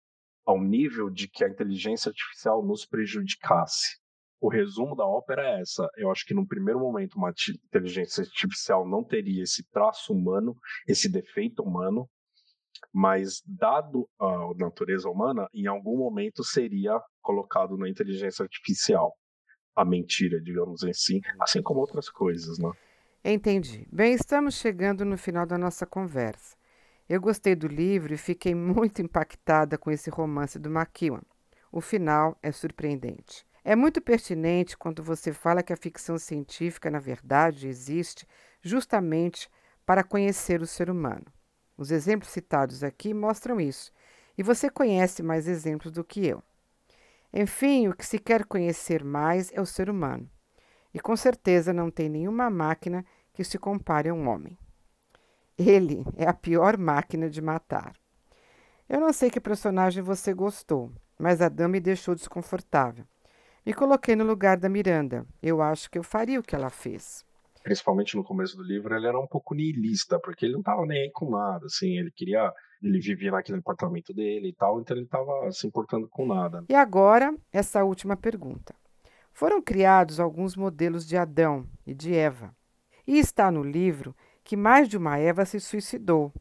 ao 0.46 0.60
nível 0.62 1.10
de 1.10 1.28
que 1.28 1.44
a 1.44 1.50
inteligência 1.50 2.10
artificial 2.10 2.66
nos 2.66 2.86
prejudicasse. 2.86 3.98
O 4.42 4.50
resumo 4.50 4.96
da 4.96 5.06
ópera 5.06 5.42
é 5.42 5.62
essa. 5.62 5.88
Eu 5.96 6.12
acho 6.12 6.26
que, 6.26 6.34
no 6.34 6.46
primeiro 6.46 6.80
momento, 6.80 7.16
uma 7.16 7.32
inteligência 7.66 8.24
artificial 8.24 8.86
não 8.86 9.02
teria 9.02 9.44
esse 9.44 9.63
traço 9.70 10.12
humano, 10.12 10.54
esse 10.86 11.10
defeito 11.10 11.63
humano, 11.63 12.10
mas 12.92 13.42
dado 13.46 14.10
a 14.20 14.52
natureza 14.58 15.10
humana, 15.10 15.48
em 15.54 15.66
algum 15.66 15.98
momento 15.98 16.44
seria 16.44 17.00
colocado 17.22 17.78
na 17.78 17.88
inteligência 17.88 18.44
artificial 18.44 19.16
a 19.76 19.84
mentira, 19.84 20.40
digamos 20.40 20.84
assim, 20.84 21.22
assim 21.40 21.62
como 21.62 21.80
outras 21.80 22.10
coisas, 22.10 22.58
né? 22.58 22.72
Entendi. 23.24 23.88
Bem, 23.92 24.14
estamos 24.14 24.56
chegando 24.56 25.06
no 25.06 25.18
final 25.18 25.46
da 25.46 25.58
nossa 25.58 25.86
conversa. 25.86 26.56
Eu 27.08 27.22
gostei 27.22 27.56
do 27.56 27.68
livro 27.68 28.14
e 28.14 28.18
fiquei 28.18 28.54
muito 28.56 29.02
impactada 29.02 29.78
com 29.78 29.92
esse 29.92 30.10
romance 30.10 30.60
do 30.60 30.70
McEwan. 30.70 31.22
O 31.72 31.82
final 31.82 32.38
é 32.42 32.52
surpreendente. 32.52 33.46
É 33.64 33.76
muito 33.76 34.02
pertinente 34.02 34.78
quando 34.78 35.02
você 35.02 35.32
fala 35.32 35.64
que 35.64 35.72
a 35.72 35.78
ficção 35.78 36.18
científica, 36.18 36.92
na 36.92 37.00
verdade, 37.00 37.68
existe 37.68 38.28
justamente 38.62 39.50
para 39.86 40.04
conhecer 40.04 40.62
o 40.62 40.68
ser 40.68 40.90
humano. 40.90 41.26
Os 41.78 41.90
exemplos 41.90 42.30
citados 42.30 42.84
aqui 42.84 43.14
mostram 43.14 43.60
isso, 43.60 43.92
e 44.38 44.44
você 44.44 44.70
conhece 44.70 45.24
mais 45.24 45.48
exemplos 45.48 45.92
do 45.92 46.04
que 46.04 46.26
eu. 46.26 46.44
Enfim, 47.34 47.88
o 47.88 47.96
que 47.96 48.06
se 48.06 48.19
quer 48.19 48.46
conhecer 48.46 49.04
mais 49.04 49.52
é 49.54 49.60
o 49.60 49.65
ser 49.65 49.89
humano, 49.89 50.30
e 50.93 51.00
com 51.00 51.15
certeza 51.15 51.74
não 51.74 51.89
tem 51.89 52.08
nenhuma 52.08 52.50
máquina 52.50 53.04
que 53.34 53.43
se 53.43 53.58
compare 53.58 54.10
a 54.10 54.13
um 54.13 54.28
homem. 54.28 54.58
Ele 55.58 56.06
é 56.15 56.28
a 56.28 56.34
pior 56.34 56.78
máquina 56.78 57.30
de 57.30 57.41
matar. 57.41 57.93
Eu 58.88 59.00
não 59.00 59.12
sei 59.12 59.32
que 59.32 59.39
personagem 59.39 60.04
você 60.04 60.34
gostou, 60.34 60.91
mas 61.17 61.41
a 61.41 61.50
dama 61.50 61.69
me 61.69 61.80
deixou 61.80 62.13
desconfortável. 62.13 63.06
Me 63.65 63.74
coloquei 63.74 64.15
no 64.15 64.24
lugar 64.24 64.58
da 64.58 64.69
Miranda. 64.69 65.26
Eu 65.41 65.62
acho 65.62 65.89
que 65.89 65.98
eu 65.98 66.04
faria 66.04 66.39
o 66.39 66.43
que 66.43 66.56
ela 66.56 66.69
fez 66.69 67.26
principalmente 67.63 68.15
no 68.15 68.23
começo 68.23 68.58
do 68.58 68.63
livro, 68.63 68.93
ele 68.93 69.08
era 69.08 69.17
um 69.17 69.26
pouco 69.26 69.56
niilista, 69.56 70.19
porque 70.19 70.45
ele 70.45 70.54
não 70.54 70.62
tava 70.62 70.86
nem 70.86 71.04
aí 71.04 71.12
com 71.12 71.30
nada, 71.30 71.65
assim, 71.65 71.97
ele 71.97 72.12
queria, 72.12 72.54
ele 72.82 72.99
vivia 72.99 73.32
naquele 73.32 73.60
apartamento 73.60 74.13
dele 74.13 74.49
e 74.49 74.54
tal, 74.54 74.82
então 74.82 74.95
ele 74.95 75.08
tava 75.08 75.49
se 75.52 75.65
importando 75.65 76.08
com 76.10 76.26
nada. 76.28 76.63
E 76.69 76.76
agora, 76.76 77.34
essa 77.52 77.84
última 77.84 78.17
pergunta. 78.17 78.76
Foram 79.32 79.62
criados 79.62 80.19
alguns 80.19 80.56
modelos 80.56 81.08
de 81.08 81.17
Adão 81.17 81.65
e 81.88 81.93
de 81.93 82.13
Eva. 82.13 82.56
E 83.08 83.17
está 83.17 83.49
no 83.49 83.63
livro 83.63 84.15
que 84.43 84.56
mais 84.56 84.88
de 84.88 84.97
uma 84.97 85.17
Eva 85.17 85.45
se 85.45 85.60
suicidou. 85.60 86.32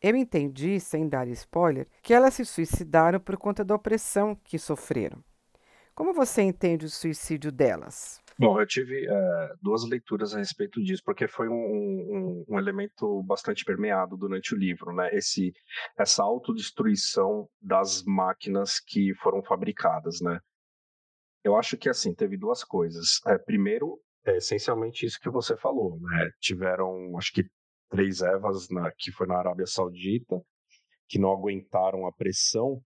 Eu 0.00 0.16
entendi, 0.16 0.80
sem 0.80 1.08
dar 1.08 1.28
spoiler, 1.28 1.86
que 2.02 2.12
elas 2.12 2.34
se 2.34 2.44
suicidaram 2.44 3.20
por 3.20 3.36
conta 3.36 3.64
da 3.64 3.74
opressão 3.74 4.34
que 4.42 4.58
sofreram. 4.58 5.22
Como 5.94 6.12
você 6.12 6.42
entende 6.42 6.86
o 6.86 6.90
suicídio 6.90 7.52
delas? 7.52 8.20
Bom, 8.38 8.60
eu 8.60 8.66
tive 8.66 9.06
é, 9.06 9.54
duas 9.62 9.88
leituras 9.88 10.34
a 10.34 10.38
respeito 10.38 10.82
disso, 10.82 11.02
porque 11.04 11.28
foi 11.28 11.48
um, 11.48 11.54
um, 11.54 12.44
um, 12.48 12.58
elemento 12.58 13.22
bastante 13.22 13.64
permeado 13.64 14.16
durante 14.16 14.54
o 14.54 14.58
livro, 14.58 14.92
né? 14.92 15.08
Esse, 15.14 15.52
essa 15.96 16.22
autodestruição 16.24 17.48
das 17.60 18.02
máquinas 18.04 18.80
que 18.80 19.14
foram 19.22 19.40
fabricadas, 19.42 20.20
né? 20.20 20.40
Eu 21.44 21.56
acho 21.56 21.76
que, 21.76 21.88
assim, 21.88 22.12
teve 22.12 22.36
duas 22.36 22.64
coisas. 22.64 23.20
É, 23.26 23.38
primeiro, 23.38 24.00
é 24.26 24.38
essencialmente 24.38 25.06
isso 25.06 25.20
que 25.20 25.30
você 25.30 25.56
falou, 25.56 26.00
né? 26.00 26.30
Tiveram, 26.40 27.16
acho 27.16 27.32
que, 27.32 27.44
três 27.88 28.20
Evas, 28.20 28.68
na, 28.68 28.90
que 28.98 29.12
foi 29.12 29.28
na 29.28 29.38
Arábia 29.38 29.66
Saudita, 29.66 30.42
que 31.08 31.20
não 31.20 31.30
aguentaram 31.30 32.06
a 32.06 32.12
pressão 32.12 32.82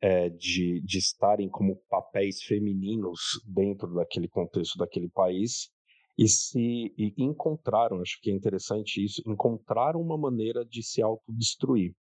é, 0.00 0.28
de, 0.28 0.80
de 0.82 0.98
estarem 0.98 1.48
como 1.48 1.82
papéis 1.88 2.42
femininos 2.42 3.20
dentro 3.46 3.94
daquele 3.94 4.28
contexto 4.28 4.78
daquele 4.78 5.08
país 5.08 5.70
e 6.16 6.26
se 6.26 6.92
e 6.96 7.14
encontraram, 7.16 8.00
acho 8.00 8.18
que 8.20 8.30
é 8.30 8.34
interessante 8.34 9.04
isso, 9.04 9.22
encontraram 9.24 10.00
uma 10.00 10.18
maneira 10.18 10.64
de 10.64 10.82
se 10.82 11.00
autodestruir. 11.00 11.94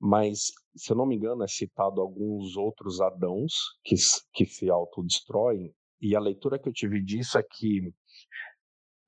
Mas, 0.00 0.52
se 0.76 0.92
eu 0.92 0.96
não 0.96 1.04
me 1.04 1.16
engano, 1.16 1.42
é 1.42 1.48
citado 1.48 2.00
alguns 2.00 2.56
outros 2.56 3.00
Adãos 3.00 3.52
que, 3.82 3.96
que 4.32 4.46
se 4.46 4.70
autodestroem, 4.70 5.74
e 6.00 6.14
a 6.14 6.20
leitura 6.20 6.60
que 6.60 6.68
eu 6.68 6.72
tive 6.72 7.02
disso 7.02 7.36
é 7.36 7.42
que 7.42 7.92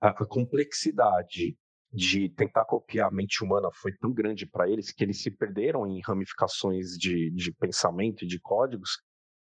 a, 0.01 0.09
a 0.09 0.27
complexidade 0.27 1.57
de 1.93 2.29
tentar 2.31 2.65
copiar 2.65 3.09
a 3.09 3.11
mente 3.11 3.43
humana 3.43 3.69
foi 3.75 3.93
tão 3.97 4.13
grande 4.13 4.47
para 4.47 4.69
eles 4.69 4.93
que 4.93 5.03
eles 5.03 5.21
se 5.23 5.31
perderam 5.31 5.87
em 5.87 6.01
ramificações 6.01 6.91
de, 6.97 7.31
de 7.31 7.53
pensamento 7.53 8.25
e 8.25 8.29
de 8.29 8.39
códigos 8.39 8.91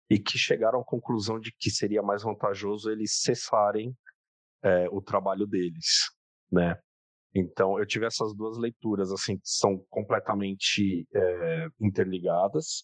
e 0.09 0.17
que 0.17 0.37
chegaram 0.37 0.79
à 0.81 0.83
conclusão 0.83 1.39
de 1.39 1.51
que 1.57 1.69
seria 1.69 2.01
mais 2.01 2.23
vantajoso 2.23 2.89
eles 2.89 3.21
cessarem 3.21 3.95
é, 4.63 4.89
o 4.89 5.01
trabalho 5.01 5.45
deles, 5.45 6.09
né? 6.51 6.75
Então 7.35 7.77
eu 7.77 7.85
tive 7.85 8.07
essas 8.07 8.35
duas 8.35 8.57
leituras 8.57 9.11
assim 9.11 9.35
que 9.37 9.47
são 9.47 9.77
completamente 9.87 11.07
é, 11.13 11.67
interligadas 11.79 12.83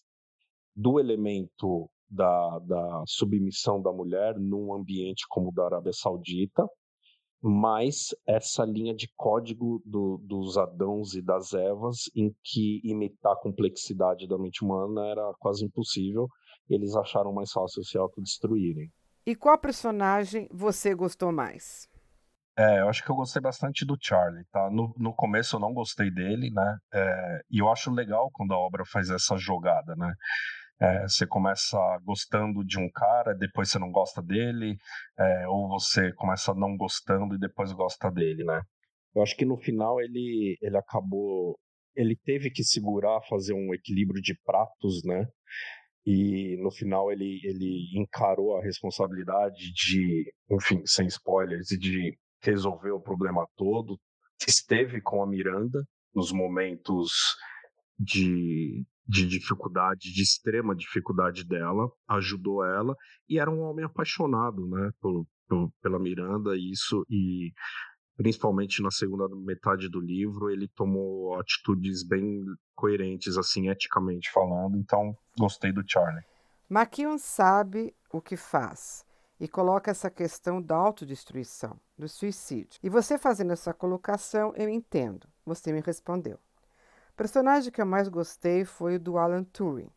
do 0.74 1.00
elemento 1.00 1.90
da, 2.08 2.60
da 2.60 3.02
submissão 3.06 3.82
da 3.82 3.92
mulher 3.92 4.38
num 4.38 4.72
ambiente 4.72 5.26
como 5.28 5.48
o 5.48 5.52
da 5.52 5.64
Arábia 5.64 5.92
Saudita 5.92 6.64
mas 7.42 8.14
essa 8.26 8.64
linha 8.64 8.94
de 8.94 9.08
código 9.16 9.82
do, 9.84 10.18
dos 10.22 10.56
Adãos 10.56 11.14
e 11.14 11.22
das 11.22 11.52
Evas, 11.52 12.10
em 12.14 12.34
que 12.42 12.80
imitar 12.84 13.32
a 13.32 13.40
complexidade 13.40 14.26
da 14.26 14.38
mente 14.38 14.64
humana 14.64 15.06
era 15.06 15.32
quase 15.38 15.64
impossível, 15.64 16.28
eles 16.68 16.94
acharam 16.96 17.32
mais 17.32 17.52
fácil 17.52 17.84
se 17.84 17.96
autodestruírem. 17.96 18.90
E 19.24 19.34
qual 19.34 19.58
personagem 19.58 20.48
você 20.52 20.94
gostou 20.94 21.32
mais? 21.32 21.88
É, 22.58 22.80
eu 22.80 22.88
acho 22.88 23.04
que 23.04 23.10
eu 23.10 23.16
gostei 23.16 23.42
bastante 23.42 23.84
do 23.84 23.98
Charlie, 24.00 24.44
tá? 24.50 24.70
No, 24.70 24.94
no 24.96 25.12
começo 25.12 25.56
eu 25.56 25.60
não 25.60 25.74
gostei 25.74 26.10
dele, 26.10 26.50
né? 26.50 26.78
É, 26.92 27.40
e 27.50 27.58
eu 27.58 27.68
acho 27.68 27.90
legal 27.90 28.30
quando 28.32 28.54
a 28.54 28.58
obra 28.58 28.82
faz 28.86 29.10
essa 29.10 29.36
jogada, 29.36 29.94
né? 29.94 30.14
É, 30.80 31.02
você 31.02 31.26
começa 31.26 31.78
gostando 32.04 32.64
de 32.64 32.78
um 32.78 32.90
cara, 32.90 33.34
depois 33.34 33.70
você 33.70 33.78
não 33.78 33.90
gosta 33.90 34.22
dele, 34.22 34.76
é, 35.18 35.48
ou 35.48 35.68
você 35.68 36.12
começa 36.12 36.52
não 36.54 36.76
gostando 36.76 37.34
e 37.34 37.38
depois 37.38 37.72
gosta 37.72 38.10
dele, 38.10 38.44
né? 38.44 38.60
Eu 39.14 39.22
acho 39.22 39.34
que 39.34 39.46
no 39.46 39.56
final 39.56 40.00
ele, 40.00 40.58
ele 40.60 40.76
acabou. 40.76 41.58
Ele 41.94 42.14
teve 42.14 42.50
que 42.50 42.62
segurar, 42.62 43.22
fazer 43.22 43.54
um 43.54 43.72
equilíbrio 43.72 44.20
de 44.20 44.38
pratos, 44.44 45.02
né? 45.02 45.26
E 46.04 46.56
no 46.62 46.70
final 46.70 47.10
ele, 47.10 47.40
ele 47.42 47.98
encarou 47.98 48.56
a 48.56 48.62
responsabilidade 48.62 49.72
de, 49.72 50.30
enfim, 50.50 50.82
sem 50.84 51.06
spoilers, 51.06 51.66
de 51.68 52.16
resolver 52.42 52.90
o 52.90 53.00
problema 53.00 53.46
todo. 53.56 53.98
Esteve 54.46 55.00
com 55.00 55.22
a 55.22 55.26
Miranda 55.26 55.82
nos 56.14 56.30
momentos 56.30 57.10
de, 57.98 58.84
de 59.08 59.26
dificuldade, 59.26 60.12
de 60.12 60.22
extrema 60.22 60.74
dificuldade 60.74 61.44
dela, 61.44 61.90
ajudou 62.08 62.64
ela 62.64 62.94
e 63.28 63.38
era 63.38 63.50
um 63.50 63.60
homem 63.60 63.84
apaixonado, 63.84 64.66
né, 64.66 64.90
por, 65.00 65.26
por, 65.48 65.70
pela 65.80 65.98
Miranda 65.98 66.56
isso 66.56 67.04
e 67.08 67.52
principalmente 68.16 68.82
na 68.82 68.90
segunda 68.90 69.28
metade 69.28 69.88
do 69.88 70.00
livro 70.00 70.50
ele 70.50 70.68
tomou 70.68 71.38
atitudes 71.38 72.02
bem 72.02 72.44
coerentes 72.74 73.36
assim 73.36 73.68
eticamente 73.68 74.30
falando, 74.32 74.76
então 74.76 75.16
gostei 75.38 75.72
do 75.72 75.84
Charlie. 75.86 76.24
McKeown 76.68 77.18
sabe 77.18 77.94
o 78.12 78.20
que 78.20 78.36
faz 78.36 79.04
e 79.38 79.46
coloca 79.46 79.90
essa 79.90 80.10
questão 80.10 80.60
da 80.60 80.74
autodestruição, 80.74 81.78
do 81.96 82.08
suicídio. 82.08 82.80
E 82.82 82.88
você 82.88 83.18
fazendo 83.18 83.52
essa 83.52 83.72
colocação, 83.72 84.52
eu 84.56 84.68
entendo. 84.68 85.28
Você 85.44 85.72
me 85.72 85.80
respondeu. 85.80 86.38
Personagem 87.16 87.72
que 87.72 87.80
eu 87.80 87.86
mais 87.86 88.08
gostei 88.08 88.66
foi 88.66 88.96
o 88.96 89.00
do 89.00 89.16
Alan 89.16 89.42
Turing. 89.42 89.90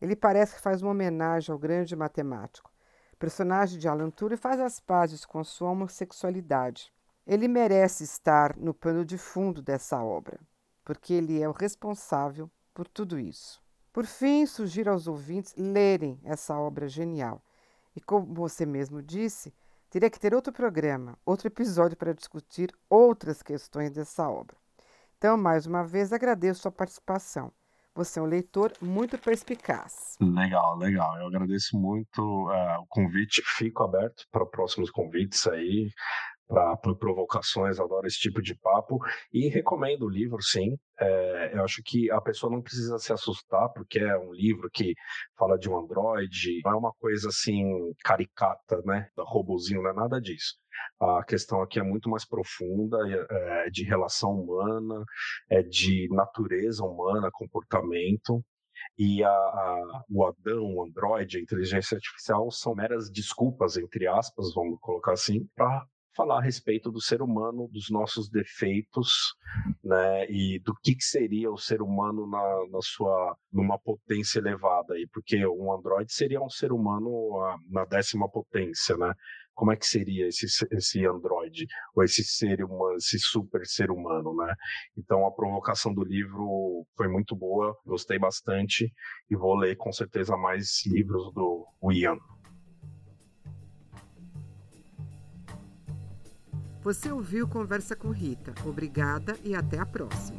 Ele 0.00 0.16
parece 0.16 0.54
que 0.54 0.62
faz 0.62 0.80
uma 0.80 0.92
homenagem 0.92 1.52
ao 1.52 1.58
grande 1.58 1.94
matemático. 1.94 2.72
O 3.12 3.16
personagem 3.18 3.78
de 3.78 3.86
Alan 3.86 4.08
Turing 4.08 4.38
faz 4.38 4.58
as 4.58 4.80
pazes 4.80 5.26
com 5.26 5.44
sua 5.44 5.70
homossexualidade. 5.70 6.90
Ele 7.26 7.46
merece 7.46 8.04
estar 8.04 8.56
no 8.56 8.72
pano 8.72 9.04
de 9.04 9.18
fundo 9.18 9.60
dessa 9.60 10.02
obra, 10.02 10.40
porque 10.82 11.12
ele 11.12 11.42
é 11.42 11.46
o 11.46 11.52
responsável 11.52 12.50
por 12.72 12.88
tudo 12.88 13.18
isso. 13.18 13.62
Por 13.92 14.06
fim, 14.06 14.46
sugiro 14.46 14.90
aos 14.90 15.06
ouvintes 15.06 15.54
lerem 15.58 16.18
essa 16.24 16.58
obra 16.58 16.88
genial. 16.88 17.42
E 17.94 18.00
como 18.00 18.32
você 18.32 18.64
mesmo 18.64 19.02
disse, 19.02 19.52
teria 19.90 20.08
que 20.08 20.18
ter 20.18 20.34
outro 20.34 20.54
programa, 20.54 21.18
outro 21.22 21.48
episódio 21.48 21.98
para 21.98 22.14
discutir 22.14 22.74
outras 22.88 23.42
questões 23.42 23.90
dessa 23.90 24.26
obra. 24.26 24.56
Então, 25.18 25.36
mais 25.36 25.66
uma 25.66 25.82
vez, 25.82 26.12
agradeço 26.12 26.62
sua 26.62 26.70
participação. 26.70 27.50
Você 27.94 28.18
é 28.18 28.22
um 28.22 28.26
leitor 28.26 28.72
muito 28.82 29.16
perspicaz. 29.16 30.16
Legal, 30.20 30.76
legal. 30.76 31.16
Eu 31.16 31.28
agradeço 31.28 31.78
muito 31.78 32.20
uh, 32.20 32.82
o 32.82 32.86
convite. 32.88 33.42
Fico 33.56 33.82
aberto 33.82 34.26
para 34.30 34.44
próximos 34.44 34.90
convites 34.90 35.46
aí 35.46 35.88
para 36.48 36.76
provocações, 36.76 37.80
adoro 37.80 38.06
esse 38.06 38.18
tipo 38.18 38.40
de 38.40 38.54
papo 38.54 38.98
e 39.32 39.48
recomendo 39.48 40.04
o 40.06 40.08
livro, 40.08 40.40
sim. 40.40 40.76
É, 40.98 41.50
eu 41.54 41.64
acho 41.64 41.82
que 41.84 42.10
a 42.10 42.20
pessoa 42.20 42.50
não 42.50 42.62
precisa 42.62 42.98
se 42.98 43.12
assustar 43.12 43.68
porque 43.74 43.98
é 43.98 44.16
um 44.16 44.32
livro 44.32 44.70
que 44.72 44.94
fala 45.36 45.58
de 45.58 45.68
um 45.68 45.78
androide, 45.78 46.60
não 46.64 46.72
é 46.72 46.76
uma 46.76 46.92
coisa 46.94 47.28
assim 47.28 47.64
caricata, 48.04 48.80
né, 48.84 49.08
da 49.16 49.24
robozinho, 49.24 49.82
não 49.82 49.90
é 49.90 49.94
nada 49.94 50.20
disso. 50.20 50.54
A 51.00 51.24
questão 51.24 51.62
aqui 51.62 51.80
é 51.80 51.82
muito 51.82 52.08
mais 52.08 52.26
profunda, 52.26 52.98
é, 53.08 53.66
é 53.66 53.70
de 53.70 53.84
relação 53.84 54.30
humana, 54.30 55.04
é 55.50 55.62
de 55.62 56.08
natureza 56.10 56.84
humana, 56.84 57.30
comportamento. 57.32 58.42
E 58.98 59.22
a, 59.24 59.28
a, 59.28 60.04
o 60.10 60.26
Adão, 60.26 60.74
o 60.74 60.84
Android, 60.84 61.38
a 61.38 61.40
inteligência 61.40 61.96
artificial 61.96 62.50
são 62.50 62.74
meras 62.74 63.10
desculpas, 63.10 63.76
entre 63.76 64.06
aspas, 64.06 64.52
vamos 64.54 64.78
colocar 64.80 65.12
assim, 65.12 65.46
para 65.54 65.84
falar 66.16 66.38
a 66.38 66.42
respeito 66.42 66.90
do 66.90 67.00
ser 67.00 67.20
humano, 67.20 67.68
dos 67.70 67.90
nossos 67.90 68.28
defeitos, 68.28 69.34
né, 69.84 70.26
e 70.30 70.58
do 70.60 70.74
que, 70.82 70.94
que 70.94 71.04
seria 71.04 71.50
o 71.50 71.58
ser 71.58 71.82
humano 71.82 72.26
na, 72.26 72.66
na, 72.70 72.80
sua 72.80 73.36
numa 73.52 73.78
potência 73.78 74.38
elevada 74.38 74.94
aí, 74.94 75.06
porque 75.12 75.46
um 75.46 75.72
androide 75.72 76.12
seria 76.12 76.40
um 76.40 76.48
ser 76.48 76.72
humano 76.72 77.40
a, 77.42 77.58
na 77.68 77.84
décima 77.84 78.28
potência, 78.28 78.96
né? 78.96 79.12
Como 79.54 79.72
é 79.72 79.76
que 79.76 79.86
seria 79.86 80.28
esse 80.28 80.46
esse 80.70 81.06
androide 81.06 81.66
ou 81.94 82.02
esse 82.02 82.22
ser 82.22 82.62
humano, 82.62 82.96
esse 82.96 83.18
super 83.18 83.64
ser 83.66 83.90
humano, 83.90 84.36
né? 84.36 84.54
Então 84.98 85.26
a 85.26 85.32
provocação 85.32 85.94
do 85.94 86.04
livro 86.04 86.86
foi 86.94 87.08
muito 87.08 87.34
boa, 87.34 87.74
gostei 87.86 88.18
bastante 88.18 88.92
e 89.30 89.36
vou 89.36 89.54
ler 89.56 89.76
com 89.76 89.92
certeza 89.92 90.36
mais 90.36 90.84
livros 90.86 91.32
do 91.32 91.66
Ian. 91.90 92.18
Você 96.86 97.10
ouviu 97.10 97.48
Conversa 97.48 97.96
com 97.96 98.12
Rita. 98.12 98.54
Obrigada 98.64 99.36
e 99.42 99.56
até 99.56 99.76
a 99.76 99.84
próxima. 99.84 100.38